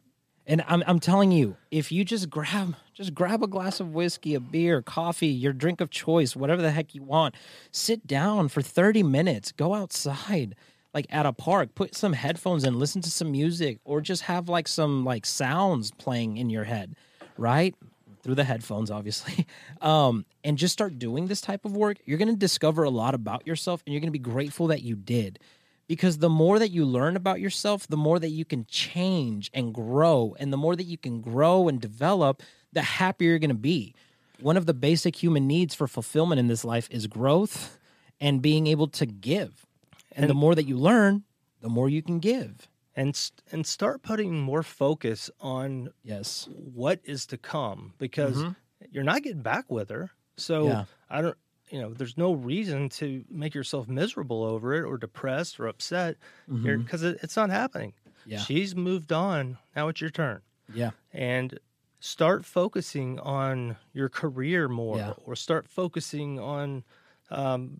And 0.44 0.64
I'm 0.66 0.82
I'm 0.88 0.98
telling 0.98 1.30
you, 1.30 1.56
if 1.70 1.92
you 1.92 2.04
just 2.04 2.28
grab 2.28 2.74
just 2.94 3.14
grab 3.14 3.42
a 3.44 3.46
glass 3.46 3.78
of 3.78 3.94
whiskey, 3.94 4.34
a 4.34 4.40
beer, 4.40 4.82
coffee, 4.82 5.28
your 5.28 5.52
drink 5.52 5.80
of 5.80 5.90
choice, 5.90 6.34
whatever 6.34 6.60
the 6.60 6.72
heck 6.72 6.94
you 6.96 7.02
want, 7.04 7.36
sit 7.70 8.06
down 8.08 8.48
for 8.48 8.60
30 8.60 9.04
minutes, 9.04 9.52
go 9.52 9.74
outside 9.74 10.56
like 10.94 11.06
at 11.10 11.26
a 11.26 11.32
park, 11.32 11.74
put 11.76 11.94
some 11.94 12.12
headphones 12.14 12.64
in, 12.64 12.78
listen 12.78 13.00
to 13.02 13.10
some 13.10 13.30
music 13.30 13.78
or 13.84 14.00
just 14.00 14.22
have 14.22 14.48
like 14.48 14.66
some 14.66 15.04
like 15.04 15.24
sounds 15.26 15.92
playing 15.92 16.38
in 16.38 16.50
your 16.50 16.64
head. 16.64 16.96
right? 17.36 17.74
Through 18.22 18.36
the 18.36 18.44
headphones, 18.44 18.90
obviously. 18.90 19.46
Um, 19.80 20.26
and 20.44 20.56
just 20.56 20.72
start 20.72 21.00
doing 21.00 21.26
this 21.26 21.40
type 21.40 21.64
of 21.64 21.76
work, 21.76 21.98
you're 22.04 22.18
going 22.18 22.28
to 22.28 22.36
discover 22.36 22.84
a 22.84 22.90
lot 22.90 23.14
about 23.14 23.44
yourself 23.48 23.82
and 23.84 23.92
you're 23.92 24.00
going 24.00 24.12
to 24.12 24.18
be 24.18 24.18
grateful 24.20 24.68
that 24.68 24.82
you 24.82 24.94
did. 24.94 25.40
Because 25.88 26.18
the 26.18 26.28
more 26.28 26.60
that 26.60 26.70
you 26.70 26.84
learn 26.84 27.16
about 27.16 27.40
yourself, 27.40 27.88
the 27.88 27.96
more 27.96 28.20
that 28.20 28.28
you 28.28 28.44
can 28.44 28.64
change 28.66 29.50
and 29.52 29.74
grow. 29.74 30.36
And 30.38 30.52
the 30.52 30.56
more 30.56 30.76
that 30.76 30.84
you 30.84 30.96
can 30.96 31.20
grow 31.20 31.66
and 31.66 31.80
develop, 31.80 32.42
the 32.72 32.82
happier 32.82 33.30
you're 33.30 33.38
going 33.40 33.50
to 33.50 33.54
be. 33.54 33.92
One 34.40 34.56
of 34.56 34.66
the 34.66 34.74
basic 34.74 35.20
human 35.20 35.48
needs 35.48 35.74
for 35.74 35.88
fulfillment 35.88 36.38
in 36.38 36.46
this 36.46 36.64
life 36.64 36.88
is 36.92 37.08
growth 37.08 37.76
and 38.20 38.40
being 38.40 38.68
able 38.68 38.86
to 38.88 39.04
give. 39.06 39.66
And, 40.14 40.30
the 40.30 40.34
more 40.34 40.54
that 40.54 40.66
you 40.66 40.76
learn, 40.76 41.24
the 41.60 41.68
more 41.68 41.88
you 41.88 42.02
can 42.02 42.20
give. 42.20 42.68
And 42.96 43.30
and 43.50 43.66
start 43.66 44.02
putting 44.02 44.38
more 44.40 44.62
focus 44.62 45.30
on 45.40 45.90
Yes. 46.02 46.48
what 46.52 47.00
is 47.04 47.26
to 47.26 47.38
come 47.38 47.94
because 47.98 48.42
you're 48.90 49.04
not 49.04 49.22
getting 49.22 49.42
back 49.42 49.70
with 49.70 49.88
her. 49.90 50.10
So 50.36 50.66
Yeah. 50.66 50.84
I 51.08 51.22
don't, 51.22 51.36
you 51.70 51.80
know, 51.80 51.94
there's 51.94 52.18
no 52.18 52.32
reason 52.32 52.88
to 52.90 53.24
make 53.30 53.54
yourself 53.54 53.88
miserable 53.88 54.42
over 54.44 54.74
it 54.74 54.84
or 54.84 54.98
depressed 54.98 55.58
or 55.60 55.66
upset 55.68 56.16
because 56.46 57.02
it, 57.02 57.18
it's 57.22 57.36
not 57.36 57.50
happening. 57.50 57.94
Yeah. 58.26 58.38
She's 58.38 58.76
moved 58.76 59.12
on. 59.12 59.58
Now 59.74 59.88
it's 59.88 60.00
your 60.00 60.10
turn. 60.10 60.42
Yeah. 60.72 60.90
And 61.12 61.58
start 62.00 62.44
focusing 62.44 63.18
on 63.20 63.76
your 63.92 64.08
career 64.08 64.68
more 64.68 64.96
Yeah. 64.98 65.12
or 65.24 65.34
start 65.36 65.68
focusing 65.68 66.38
on 66.38 66.84
um, 67.30 67.78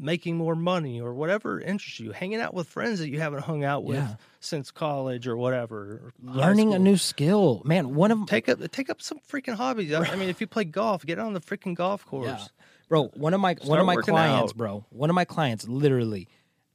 making 0.00 0.36
more 0.36 0.54
money 0.56 1.00
or 1.00 1.12
whatever 1.14 1.60
interests 1.60 2.00
you, 2.00 2.12
hanging 2.12 2.40
out 2.40 2.54
with 2.54 2.66
friends 2.66 2.98
that 3.00 3.08
you 3.08 3.20
haven't 3.20 3.42
hung 3.42 3.62
out 3.64 3.84
with 3.84 3.98
Yeah. 3.98 4.14
since 4.40 4.70
college 4.70 5.28
or 5.28 5.36
whatever. 5.36 5.76
or 5.78 6.12
Learning 6.22 6.72
a 6.74 6.78
new 6.78 6.96
skill. 6.96 7.62
Man, 7.64 7.94
one 7.94 8.10
of 8.10 8.26
Take 8.26 8.48
up 8.48 8.58
take 8.72 8.88
up 8.90 9.02
some 9.02 9.18
freaking 9.30 9.54
hobbies. 9.54 9.92
I 9.92 10.04
I 10.04 10.16
mean, 10.16 10.28
if 10.28 10.40
you 10.40 10.46
play 10.46 10.64
golf, 10.64 11.04
get 11.04 11.18
on 11.18 11.34
the 11.34 11.40
freaking 11.40 11.74
golf 11.74 12.06
course. 12.06 12.26
Yeah. 12.26 12.46
Bro, 12.88 13.08
one 13.14 13.34
of 13.34 13.40
my 13.40 13.56
one 13.64 13.78
of 13.78 13.86
my 13.86 13.96
clients, 13.96 14.52
out. 14.52 14.56
bro, 14.56 14.84
one 14.90 15.10
of 15.10 15.14
my 15.14 15.24
clients 15.24 15.68
literally 15.68 16.26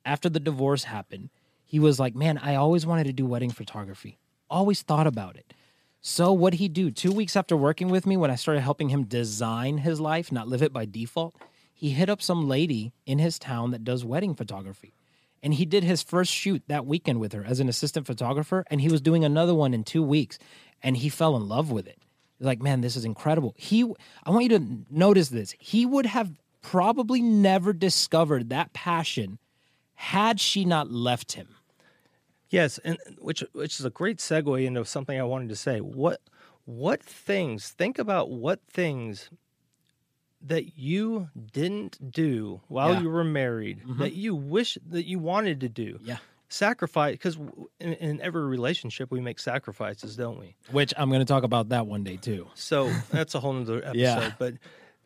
after 0.05 0.29
the 0.29 0.39
divorce 0.39 0.83
happened, 0.85 1.29
he 1.65 1.79
was 1.79 1.99
like, 1.99 2.15
"Man, 2.15 2.37
I 2.37 2.55
always 2.55 2.85
wanted 2.85 3.05
to 3.05 3.13
do 3.13 3.25
wedding 3.25 3.49
photography. 3.51 4.17
Always 4.49 4.81
thought 4.83 5.07
about 5.07 5.35
it." 5.35 5.53
So 5.99 6.31
what 6.31 6.53
he 6.53 6.67
do? 6.69 6.91
2 6.91 7.11
weeks 7.11 7.35
after 7.35 7.57
working 7.57 7.89
with 7.89 8.05
me 8.05 8.15
when 8.15 8.29
I 8.29 8.35
started 8.35 8.61
helping 8.61 8.89
him 8.89 9.05
design 9.05 9.79
his 9.79 9.99
life, 9.99 10.31
not 10.31 10.47
live 10.47 10.61
it 10.61 10.71
by 10.71 10.85
default, 10.85 11.33
he 11.75 11.89
hit 11.91 12.09
up 12.09 12.21
some 12.21 12.47
lady 12.47 12.93
in 13.05 13.19
his 13.19 13.37
town 13.37 13.71
that 13.71 13.83
does 13.83 14.05
wedding 14.05 14.33
photography. 14.33 14.95
And 15.43 15.53
he 15.53 15.65
did 15.65 15.83
his 15.83 16.01
first 16.01 16.31
shoot 16.31 16.63
that 16.67 16.85
weekend 16.85 17.19
with 17.19 17.33
her 17.33 17.43
as 17.45 17.59
an 17.59 17.69
assistant 17.69 18.07
photographer 18.07 18.65
and 18.71 18.81
he 18.81 18.87
was 18.87 19.01
doing 19.01 19.23
another 19.23 19.53
one 19.53 19.73
in 19.73 19.83
2 19.83 20.01
weeks 20.01 20.39
and 20.81 20.97
he 20.97 21.09
fell 21.09 21.35
in 21.35 21.47
love 21.47 21.69
with 21.69 21.85
it. 21.85 21.99
He's 22.39 22.47
like, 22.47 22.61
man, 22.61 22.81
this 22.81 22.95
is 22.95 23.05
incredible. 23.05 23.53
He, 23.57 23.83
I 24.23 24.31
want 24.31 24.43
you 24.43 24.57
to 24.57 24.85
notice 24.89 25.29
this. 25.29 25.53
He 25.59 25.85
would 25.85 26.05
have 26.05 26.31
probably 26.61 27.21
never 27.21 27.73
discovered 27.73 28.49
that 28.49 28.73
passion 28.73 29.37
had 29.95 30.39
she 30.39 30.65
not 30.65 30.89
left 30.89 31.33
him. 31.33 31.55
Yes, 32.49 32.77
and 32.83 32.97
which 33.19 33.43
which 33.53 33.79
is 33.79 33.85
a 33.85 33.89
great 33.89 34.19
segue 34.19 34.65
into 34.65 34.85
something 34.85 35.19
I 35.19 35.23
wanted 35.23 35.49
to 35.49 35.55
say. 35.55 35.79
What 35.79 36.21
what 36.65 37.03
things? 37.03 37.69
Think 37.69 37.99
about 37.99 38.29
what 38.29 38.61
things 38.71 39.29
that 40.47 40.77
you 40.77 41.29
didn't 41.53 42.11
do 42.11 42.61
while 42.67 42.93
Yeah. 42.93 43.01
you 43.01 43.09
were 43.09 43.23
married 43.23 43.81
that 43.99 44.13
you 44.13 44.35
wish 44.35 44.77
that 44.89 45.05
you 45.05 45.19
wanted 45.19 45.59
to 45.61 45.69
do. 45.69 45.99
Yeah. 46.03 46.17
Sacrifice 46.49 47.13
because 47.13 47.37
in, 47.79 47.93
in 47.93 48.21
every 48.21 48.43
relationship 48.45 49.11
we 49.11 49.19
make 49.19 49.39
sacrifices, 49.39 50.15
don't 50.15 50.39
we? 50.39 50.55
Which 50.71 50.93
I'm 50.97 51.09
going 51.09 51.19
to 51.21 51.25
talk 51.25 51.43
about 51.43 51.69
that 51.69 51.87
one 51.87 52.03
day 52.03 52.17
too. 52.17 52.47
So 52.53 52.91
that's 53.11 53.33
a 53.35 53.39
whole 53.39 53.53
nother 53.53 53.77
episode. 53.83 53.97
Yeah. 53.97 54.31
But 54.37 54.53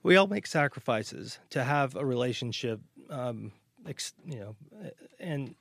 we 0.03 0.17
all 0.17 0.27
make 0.27 0.45
sacrifices 0.45 1.39
to 1.51 1.63
have 1.63 1.95
a 1.95 2.05
relationship. 2.05 2.81
Um, 3.09 3.53
ex, 3.87 4.13
you 4.25 4.39
know, 4.39 4.55
and 5.19 5.55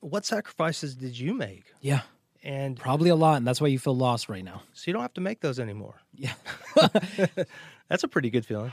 what 0.00 0.26
sacrifices 0.26 0.94
did 0.94 1.18
you 1.18 1.32
make? 1.34 1.64
Yeah. 1.80 2.02
And 2.42 2.76
Probably 2.76 3.08
a 3.08 3.16
lot. 3.16 3.38
And 3.38 3.46
that's 3.46 3.60
why 3.62 3.68
you 3.68 3.78
feel 3.78 3.96
lost 3.96 4.28
right 4.28 4.44
now. 4.44 4.62
so 4.74 4.82
you 4.86 4.92
don't 4.92 5.00
have 5.02 5.14
to 5.14 5.22
make 5.22 5.40
those 5.40 5.58
anymore. 5.58 5.94
Yeah. 6.14 6.34
That's 7.94 8.02
a 8.02 8.08
pretty 8.08 8.28
good 8.28 8.44
feeling. 8.44 8.72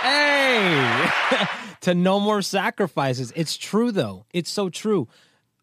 Hey, 0.00 1.08
to 1.82 1.94
no 1.94 2.18
more 2.18 2.42
sacrifices. 2.42 3.32
It's 3.36 3.56
true, 3.56 3.92
though. 3.92 4.26
It's 4.32 4.50
so 4.50 4.68
true. 4.68 5.06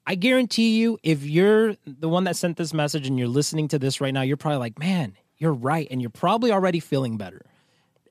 I 0.07 0.15
guarantee 0.15 0.79
you, 0.79 0.97
if 1.03 1.25
you're 1.25 1.75
the 1.85 2.07
one 2.07 2.23
that 2.23 2.37
sent 2.37 2.55
this 2.55 2.73
message 2.73 3.05
and 3.05 3.19
you're 3.19 3.27
listening 3.27 3.67
to 3.67 3.79
this 3.79 3.99
right 3.99 4.13
now, 4.13 4.21
you're 4.21 4.37
probably 4.37 4.59
like, 4.59 4.79
man, 4.79 5.17
you're 5.37 5.51
right. 5.51 5.89
And 5.91 5.99
you're 5.99 6.09
probably 6.09 6.53
already 6.53 6.79
feeling 6.79 7.17
better. 7.17 7.41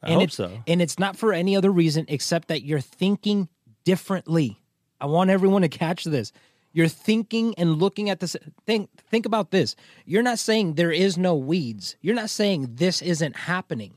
I 0.02 0.08
and 0.08 0.14
hope 0.16 0.24
it's, 0.24 0.36
so. 0.36 0.62
And 0.66 0.82
it's 0.82 0.98
not 0.98 1.16
for 1.16 1.32
any 1.32 1.56
other 1.56 1.70
reason 1.70 2.04
except 2.08 2.48
that 2.48 2.62
you're 2.62 2.82
thinking 2.82 3.48
differently. 3.84 4.60
I 5.00 5.06
want 5.06 5.30
everyone 5.30 5.62
to 5.62 5.70
catch 5.70 6.04
this. 6.04 6.30
You're 6.74 6.88
thinking 6.88 7.54
and 7.56 7.78
looking 7.78 8.10
at 8.10 8.20
this. 8.20 8.36
Think, 8.66 8.90
think 9.08 9.24
about 9.24 9.50
this. 9.50 9.76
You're 10.04 10.22
not 10.22 10.38
saying 10.38 10.74
there 10.74 10.92
is 10.92 11.16
no 11.16 11.36
weeds. 11.36 11.96
You're 12.02 12.14
not 12.14 12.28
saying 12.28 12.74
this 12.74 13.00
isn't 13.00 13.34
happening. 13.34 13.94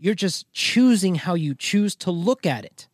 You're 0.00 0.14
just 0.14 0.50
choosing 0.52 1.14
how 1.14 1.34
you 1.34 1.54
choose 1.54 1.94
to 1.96 2.10
look 2.10 2.46
at 2.46 2.64
it. 2.64 2.88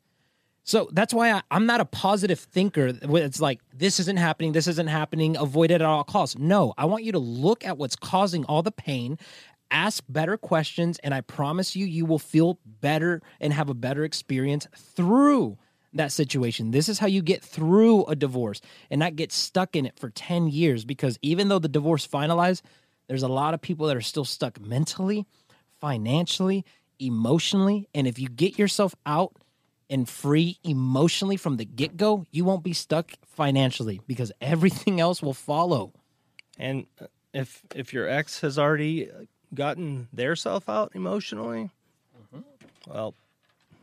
So 0.64 0.88
that's 0.92 1.14
why 1.14 1.30
I, 1.30 1.42
I'm 1.52 1.64
not 1.64 1.80
a 1.80 1.84
positive 1.84 2.40
thinker. 2.40 2.92
It's 3.00 3.40
like, 3.40 3.60
this 3.72 4.00
isn't 4.00 4.18
happening, 4.18 4.50
this 4.50 4.66
isn't 4.66 4.88
happening, 4.88 5.36
avoid 5.36 5.70
it 5.70 5.74
at 5.74 5.82
all 5.82 6.02
costs. 6.02 6.36
No, 6.36 6.74
I 6.76 6.86
want 6.86 7.04
you 7.04 7.12
to 7.12 7.20
look 7.20 7.64
at 7.64 7.78
what's 7.78 7.94
causing 7.94 8.44
all 8.46 8.62
the 8.62 8.72
pain, 8.72 9.16
ask 9.70 10.02
better 10.08 10.36
questions, 10.36 10.98
and 11.04 11.14
I 11.14 11.20
promise 11.20 11.76
you, 11.76 11.86
you 11.86 12.04
will 12.04 12.18
feel 12.18 12.58
better 12.80 13.22
and 13.40 13.52
have 13.52 13.70
a 13.70 13.74
better 13.74 14.02
experience 14.02 14.66
through 14.76 15.56
that 15.92 16.10
situation. 16.10 16.72
This 16.72 16.88
is 16.88 16.98
how 16.98 17.06
you 17.06 17.22
get 17.22 17.44
through 17.44 18.04
a 18.06 18.16
divorce 18.16 18.60
and 18.90 18.98
not 18.98 19.14
get 19.14 19.30
stuck 19.30 19.76
in 19.76 19.86
it 19.86 19.96
for 19.96 20.10
10 20.10 20.48
years 20.48 20.84
because 20.84 21.16
even 21.22 21.48
though 21.48 21.60
the 21.60 21.68
divorce 21.68 22.04
finalized, 22.06 22.62
there's 23.06 23.22
a 23.22 23.28
lot 23.28 23.54
of 23.54 23.60
people 23.60 23.86
that 23.86 23.96
are 23.96 24.00
still 24.00 24.24
stuck 24.24 24.60
mentally, 24.60 25.26
financially, 25.80 26.64
emotionally. 26.98 27.88
And 27.94 28.06
if 28.06 28.18
you 28.18 28.28
get 28.28 28.58
yourself 28.58 28.94
out 29.04 29.32
and 29.88 30.08
free 30.08 30.58
emotionally 30.64 31.36
from 31.36 31.56
the 31.56 31.64
get 31.64 31.96
go, 31.96 32.26
you 32.30 32.44
won't 32.44 32.64
be 32.64 32.72
stuck 32.72 33.12
financially 33.26 34.00
because 34.06 34.32
everything 34.40 35.00
else 35.00 35.22
will 35.22 35.34
follow. 35.34 35.92
And 36.58 36.86
uh, 37.00 37.06
if 37.32 37.62
if 37.74 37.92
your 37.92 38.08
ex 38.08 38.40
has 38.40 38.58
already 38.58 39.10
uh, 39.10 39.24
gotten 39.54 40.08
their 40.12 40.34
self 40.36 40.68
out 40.68 40.92
emotionally, 40.94 41.70
mm-hmm. 42.34 42.40
well, 42.90 43.14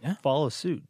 Yeah. 0.01 0.15
follow 0.21 0.49
suit. 0.49 0.83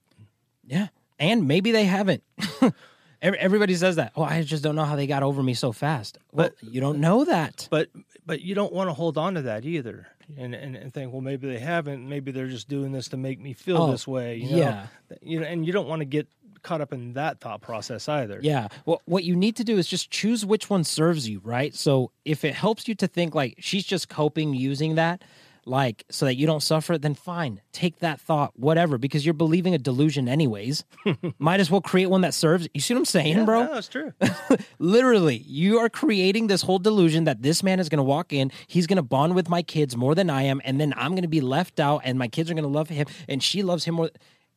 Yeah. 0.65 0.87
And 1.19 1.47
maybe 1.47 1.71
they 1.71 1.85
haven't. 1.85 2.23
Everybody 3.21 3.75
says 3.75 3.95
that. 3.95 4.11
Oh, 4.17 4.23
I 4.23 4.41
just 4.43 4.63
don't 4.63 4.75
know 4.75 4.83
how 4.83 4.97
they 4.97 5.07
got 5.07 5.23
over 5.23 5.41
me 5.41 5.53
so 5.53 5.71
fast. 5.71 6.17
Well, 6.33 6.49
you 6.61 6.81
don't 6.81 6.99
know 6.99 7.23
that. 7.23 7.67
But 7.71 7.89
but 8.25 8.41
you 8.41 8.53
don't 8.55 8.73
want 8.73 8.89
to 8.89 8.93
hold 8.93 9.17
on 9.17 9.35
to 9.35 9.41
that 9.43 9.63
either. 9.65 10.07
And, 10.37 10.53
and 10.55 10.75
and 10.75 10.93
think, 10.93 11.11
well, 11.11 11.21
maybe 11.21 11.47
they 11.47 11.59
haven't. 11.59 12.07
Maybe 12.07 12.31
they're 12.31 12.47
just 12.47 12.67
doing 12.69 12.91
this 12.91 13.07
to 13.09 13.17
make 13.17 13.39
me 13.39 13.53
feel 13.53 13.77
Oh, 13.77 13.91
this 13.91 14.07
way. 14.07 14.37
You 14.37 14.51
know? 14.51 14.57
yeah. 14.57 14.87
You 15.21 15.39
know, 15.39 15.45
and 15.45 15.65
you 15.65 15.73
don't 15.73 15.87
want 15.87 15.99
to 16.01 16.05
get 16.05 16.27
caught 16.61 16.79
up 16.79 16.93
in 16.93 17.13
that 17.13 17.41
thought 17.41 17.61
process 17.61 18.07
either. 18.07 18.39
Yeah. 18.41 18.69
Well, 18.85 19.01
what 19.05 19.25
you 19.25 19.35
need 19.35 19.57
to 19.57 19.63
do 19.65 19.77
is 19.77 19.85
just 19.87 20.09
choose 20.09 20.45
which 20.45 20.69
one 20.69 20.85
serves 20.85 21.27
you, 21.27 21.41
right? 21.43 21.75
So 21.75 22.11
if 22.23 22.45
it 22.45 22.55
helps 22.55 22.87
you 22.87 22.95
to 22.95 23.07
think 23.07 23.35
like 23.35 23.55
she's 23.59 23.83
just 23.83 24.07
coping 24.07 24.53
using 24.53 24.95
that, 24.95 25.23
like 25.65 26.03
so 26.09 26.25
that 26.25 26.35
you 26.35 26.45
don't 26.45 26.61
suffer, 26.61 26.97
then 26.97 27.13
fine. 27.15 27.61
Take 27.71 27.99
that 27.99 28.19
thought, 28.19 28.51
whatever, 28.59 28.97
because 28.97 29.25
you're 29.25 29.33
believing 29.33 29.73
a 29.73 29.77
delusion 29.77 30.27
anyways. 30.27 30.83
Might 31.39 31.59
as 31.59 31.71
well 31.71 31.81
create 31.81 32.07
one 32.07 32.21
that 32.21 32.33
serves. 32.33 32.67
You 32.73 32.81
see 32.81 32.93
what 32.93 32.99
I'm 32.99 33.05
saying, 33.05 33.37
Yeah, 33.37 33.45
bro? 33.45 33.65
no, 33.65 33.73
it's 33.75 33.87
true. 33.87 34.13
Literally, 34.79 35.37
you 35.37 35.79
are 35.79 35.89
creating 35.89 36.47
this 36.47 36.61
whole 36.61 36.79
delusion 36.79 37.23
that 37.25 37.41
this 37.41 37.63
man 37.63 37.79
is 37.79 37.89
going 37.89 37.97
to 37.97 38.03
walk 38.03 38.33
in, 38.33 38.51
he's 38.67 38.87
going 38.87 38.97
to 38.97 39.03
bond 39.03 39.35
with 39.35 39.49
my 39.49 39.61
kids 39.61 39.95
more 39.95 40.15
than 40.15 40.29
I 40.29 40.43
am, 40.43 40.61
and 40.65 40.79
then 40.79 40.93
I'm 40.97 41.11
going 41.11 41.21
to 41.23 41.27
be 41.27 41.41
left 41.41 41.79
out, 41.79 42.01
and 42.03 42.17
my 42.19 42.27
kids 42.27 42.49
are 42.51 42.53
going 42.53 42.63
to 42.63 42.69
love 42.69 42.89
him, 42.89 43.07
and 43.29 43.41
she 43.41 43.63
loves 43.63 43.85
him 43.85 43.95
more. 43.95 44.09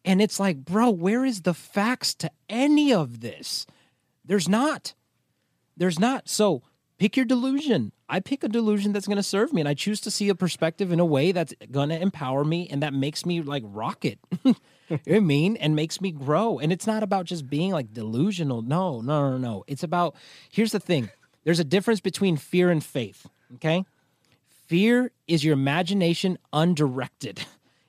And 0.04 0.20
it's 0.22 0.38
like, 0.38 0.58
bro, 0.64 0.90
where 0.90 1.24
is 1.24 1.42
the 1.42 1.54
facts 1.54 2.14
to 2.16 2.30
any 2.48 2.92
of 2.92 3.20
this? 3.20 3.66
There's 4.24 4.48
not. 4.48 4.94
There's 5.76 5.98
not. 5.98 6.28
So 6.28 6.62
pick 6.98 7.16
your 7.16 7.26
delusion. 7.26 7.92
I 8.08 8.20
pick 8.20 8.44
a 8.44 8.48
delusion 8.48 8.92
that's 8.92 9.06
going 9.06 9.16
to 9.16 9.22
serve 9.22 9.52
me, 9.52 9.60
and 9.60 9.68
I 9.68 9.74
choose 9.74 10.00
to 10.02 10.10
see 10.10 10.28
a 10.28 10.34
perspective 10.34 10.92
in 10.92 11.00
a 11.00 11.04
way 11.04 11.32
that's 11.32 11.54
going 11.70 11.88
to 11.88 12.00
empower 12.00 12.44
me 12.44 12.68
and 12.68 12.82
that 12.82 12.92
makes 12.92 13.26
me 13.26 13.42
like 13.42 13.64
rocket. 13.66 14.18
you 14.44 14.56
I 15.16 15.20
mean? 15.20 15.56
And 15.56 15.74
makes 15.74 16.00
me 16.00 16.12
grow. 16.12 16.58
And 16.58 16.72
it's 16.72 16.86
not 16.86 17.02
about 17.02 17.24
just 17.26 17.48
being 17.48 17.72
like 17.72 17.92
delusional. 17.92 18.62
No, 18.62 19.00
no, 19.00 19.30
no, 19.30 19.38
no. 19.38 19.64
It's 19.66 19.82
about 19.82 20.14
here's 20.50 20.72
the 20.72 20.80
thing 20.80 21.10
there's 21.44 21.60
a 21.60 21.64
difference 21.64 22.00
between 22.00 22.36
fear 22.36 22.70
and 22.70 22.82
faith. 22.82 23.26
Okay. 23.54 23.84
Fear 24.66 25.12
is 25.28 25.44
your 25.44 25.54
imagination 25.54 26.38
undirected. 26.52 27.44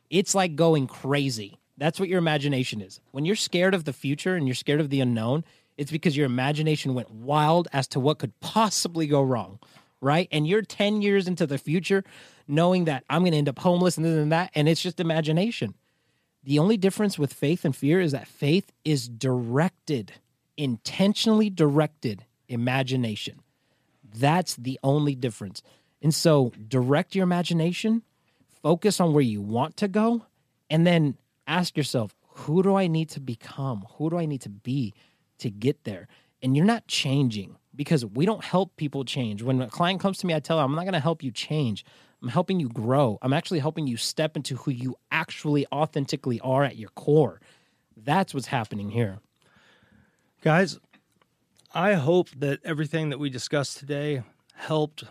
It's 0.10 0.34
like 0.34 0.56
going 0.56 0.88
crazy. 0.88 1.60
That's 1.77 1.99
what 1.99 2.08
your 2.08 2.19
imagination 2.19 2.82
is. 2.82 3.01
When 3.12 3.25
you're 3.25 3.36
scared 3.36 3.73
of 3.73 3.84
the 3.84 3.91
future 3.91 4.36
and 4.36 4.47
you're 4.47 4.56
scared 4.56 4.80
of 4.80 4.89
the 4.89 5.01
unknown, 5.01 5.43
it's 5.75 5.91
because 5.91 6.15
your 6.15 6.25
imagination 6.25 6.93
went 6.93 7.12
wild 7.12 7.67
as 7.73 7.88
to 7.89 7.99
what 7.99 8.17
could 8.17 8.39
possibly 8.39 9.06
go 9.06 9.21
wrong. 9.21 9.60
Right? 10.01 10.27
And 10.31 10.47
you're 10.47 10.62
10 10.62 11.01
years 11.01 11.27
into 11.27 11.47
the 11.47 11.57
future 11.57 12.03
knowing 12.47 12.86
that 12.86 13.03
I'm 13.10 13.21
going 13.21 13.31
to 13.31 13.38
end 13.38 13.49
up 13.49 13.60
homeless 13.60 13.97
and 13.97 14.05
this 14.05 14.17
and 14.17 14.31
that. 14.31 14.51
And 14.55 14.69
it's 14.69 14.81
just 14.81 14.99
imagination. 14.99 15.73
The 16.43 16.60
only 16.60 16.77
difference 16.77 17.19
with 17.19 17.33
faith 17.33 17.65
and 17.65 17.75
fear 17.75 17.99
is 17.99 18.13
that 18.13 18.27
faith 18.27 18.71
is 18.86 19.10
directed, 19.10 20.13
intentionally 20.55 21.49
directed 21.49 22.23
imagination. 22.47 23.41
That's 24.15 24.55
the 24.55 24.79
only 24.81 25.15
difference. 25.15 25.62
And 26.01 26.13
so 26.13 26.53
direct 26.67 27.15
your 27.15 27.23
imagination, 27.23 28.03
focus 28.62 29.01
on 29.01 29.13
where 29.13 29.23
you 29.23 29.41
want 29.41 29.77
to 29.77 29.88
go, 29.88 30.25
and 30.69 30.88
then 30.88 31.17
ask 31.47 31.75
yourself, 31.75 32.15
who 32.29 32.63
do 32.63 32.75
I 32.75 32.88
need 32.88 33.10
to 33.10 33.19
become? 33.19 33.86
Who 33.97 34.10
do 34.10 34.17
I 34.17 34.25
need 34.25 34.41
to 34.41 34.49
be 34.49 34.93
to 35.39 35.49
get 35.49 35.83
there? 35.83 36.07
And 36.41 36.55
you're 36.55 36.65
not 36.65 36.88
changing 36.88 37.57
because 37.77 38.03
we 38.05 38.25
don't 38.25 38.43
help 38.43 38.75
people 38.75 39.05
change. 39.05 39.41
When 39.43 39.61
a 39.61 39.69
client 39.69 40.01
comes 40.01 40.17
to 40.19 40.27
me, 40.27 40.33
I 40.33 40.41
tell 40.41 40.57
them, 40.57 40.71
I'm 40.71 40.75
not 40.75 40.83
going 40.83 40.93
to 40.93 40.99
help 40.99 41.23
you 41.23 41.31
change. 41.31 41.85
I'm 42.21 42.29
helping 42.29 42.59
you 42.59 42.67
grow. 42.67 43.19
I'm 43.21 43.31
actually 43.31 43.59
helping 43.59 43.87
you 43.87 43.95
step 43.95 44.35
into 44.35 44.55
who 44.57 44.71
you 44.71 44.95
actually 45.11 45.67
authentically 45.71 46.39
are 46.41 46.63
at 46.63 46.75
your 46.75 46.89
core. 46.89 47.39
That's 47.95 48.33
what's 48.33 48.47
happening 48.47 48.89
here. 48.89 49.19
Guys, 50.41 50.79
I 51.73 51.93
hope 51.93 52.29
that 52.37 52.59
everything 52.63 53.09
that 53.09 53.19
we 53.19 53.29
discussed 53.29 53.77
today 53.77 54.23
helped, 54.55 55.03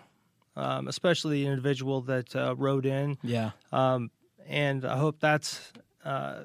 um, 0.57 0.89
especially 0.89 1.45
the 1.45 1.49
individual 1.49 2.01
that 2.03 2.35
uh, 2.35 2.57
wrote 2.57 2.85
in. 2.85 3.19
Yeah. 3.23 3.53
Um, 3.71 4.11
and 4.49 4.85
I 4.85 4.97
hope 4.97 5.21
that's 5.21 5.73
uh, 6.05 6.43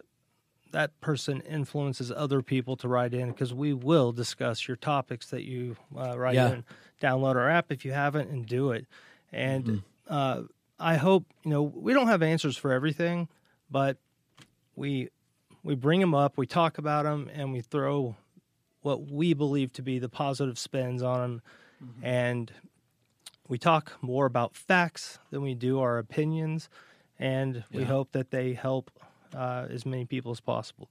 that 0.72 1.00
person 1.02 1.42
influences 1.42 2.12
other 2.12 2.42
people 2.42 2.76
to 2.78 2.88
write 2.88 3.14
in 3.14 3.30
because 3.30 3.54
we 3.54 3.74
will 3.74 4.12
discuss 4.12 4.68
your 4.68 4.78
topics 4.78 5.28
that 5.28 5.44
you 5.44 5.76
uh, 5.98 6.18
write 6.18 6.36
Yeah. 6.36 6.52
in. 6.54 6.64
Download 7.02 7.36
our 7.36 7.50
app 7.50 7.72
if 7.72 7.84
you 7.86 7.92
haven't 7.92 8.30
and 8.30 8.46
do 8.46 8.72
it. 8.72 8.86
And 9.32 9.66
Mm-hmm. 9.66 9.78
uh, 10.14 10.42
I 10.80 10.96
hope 10.98 11.26
you 11.44 11.52
know 11.52 11.62
we 11.64 11.94
don't 11.94 12.08
have 12.08 12.22
answers 12.24 12.58
for 12.58 12.72
everything, 12.72 13.28
but 13.70 13.98
we 14.76 15.10
we 15.64 15.76
bring 15.76 16.00
them 16.00 16.16
up, 16.16 16.38
we 16.38 16.48
talk 16.48 16.78
about 16.80 17.04
them, 17.04 17.30
and 17.34 17.52
we 17.52 17.62
throw 17.62 18.16
what 18.82 19.12
we 19.12 19.34
believe 19.36 19.72
to 19.74 19.82
be 19.84 20.00
the 20.00 20.10
positive 20.10 20.58
spins 20.58 21.04
on 21.04 21.20
them, 21.22 21.42
Mm-hmm. 21.84 22.06
and 22.06 22.52
we 23.48 23.58
talk 23.58 23.92
more 24.02 24.26
about 24.26 24.56
facts 24.56 25.20
than 25.30 25.42
we 25.42 25.54
do 25.54 25.80
our 25.80 25.98
opinions, 25.98 26.70
and 27.20 27.64
we 27.72 27.82
Yeah. 27.82 27.88
hope 27.90 28.12
that 28.14 28.32
they 28.32 28.54
help 28.54 28.90
uh, 29.36 29.68
as 29.70 29.86
many 29.86 30.06
people 30.06 30.32
as 30.32 30.40
possible. 30.40 30.90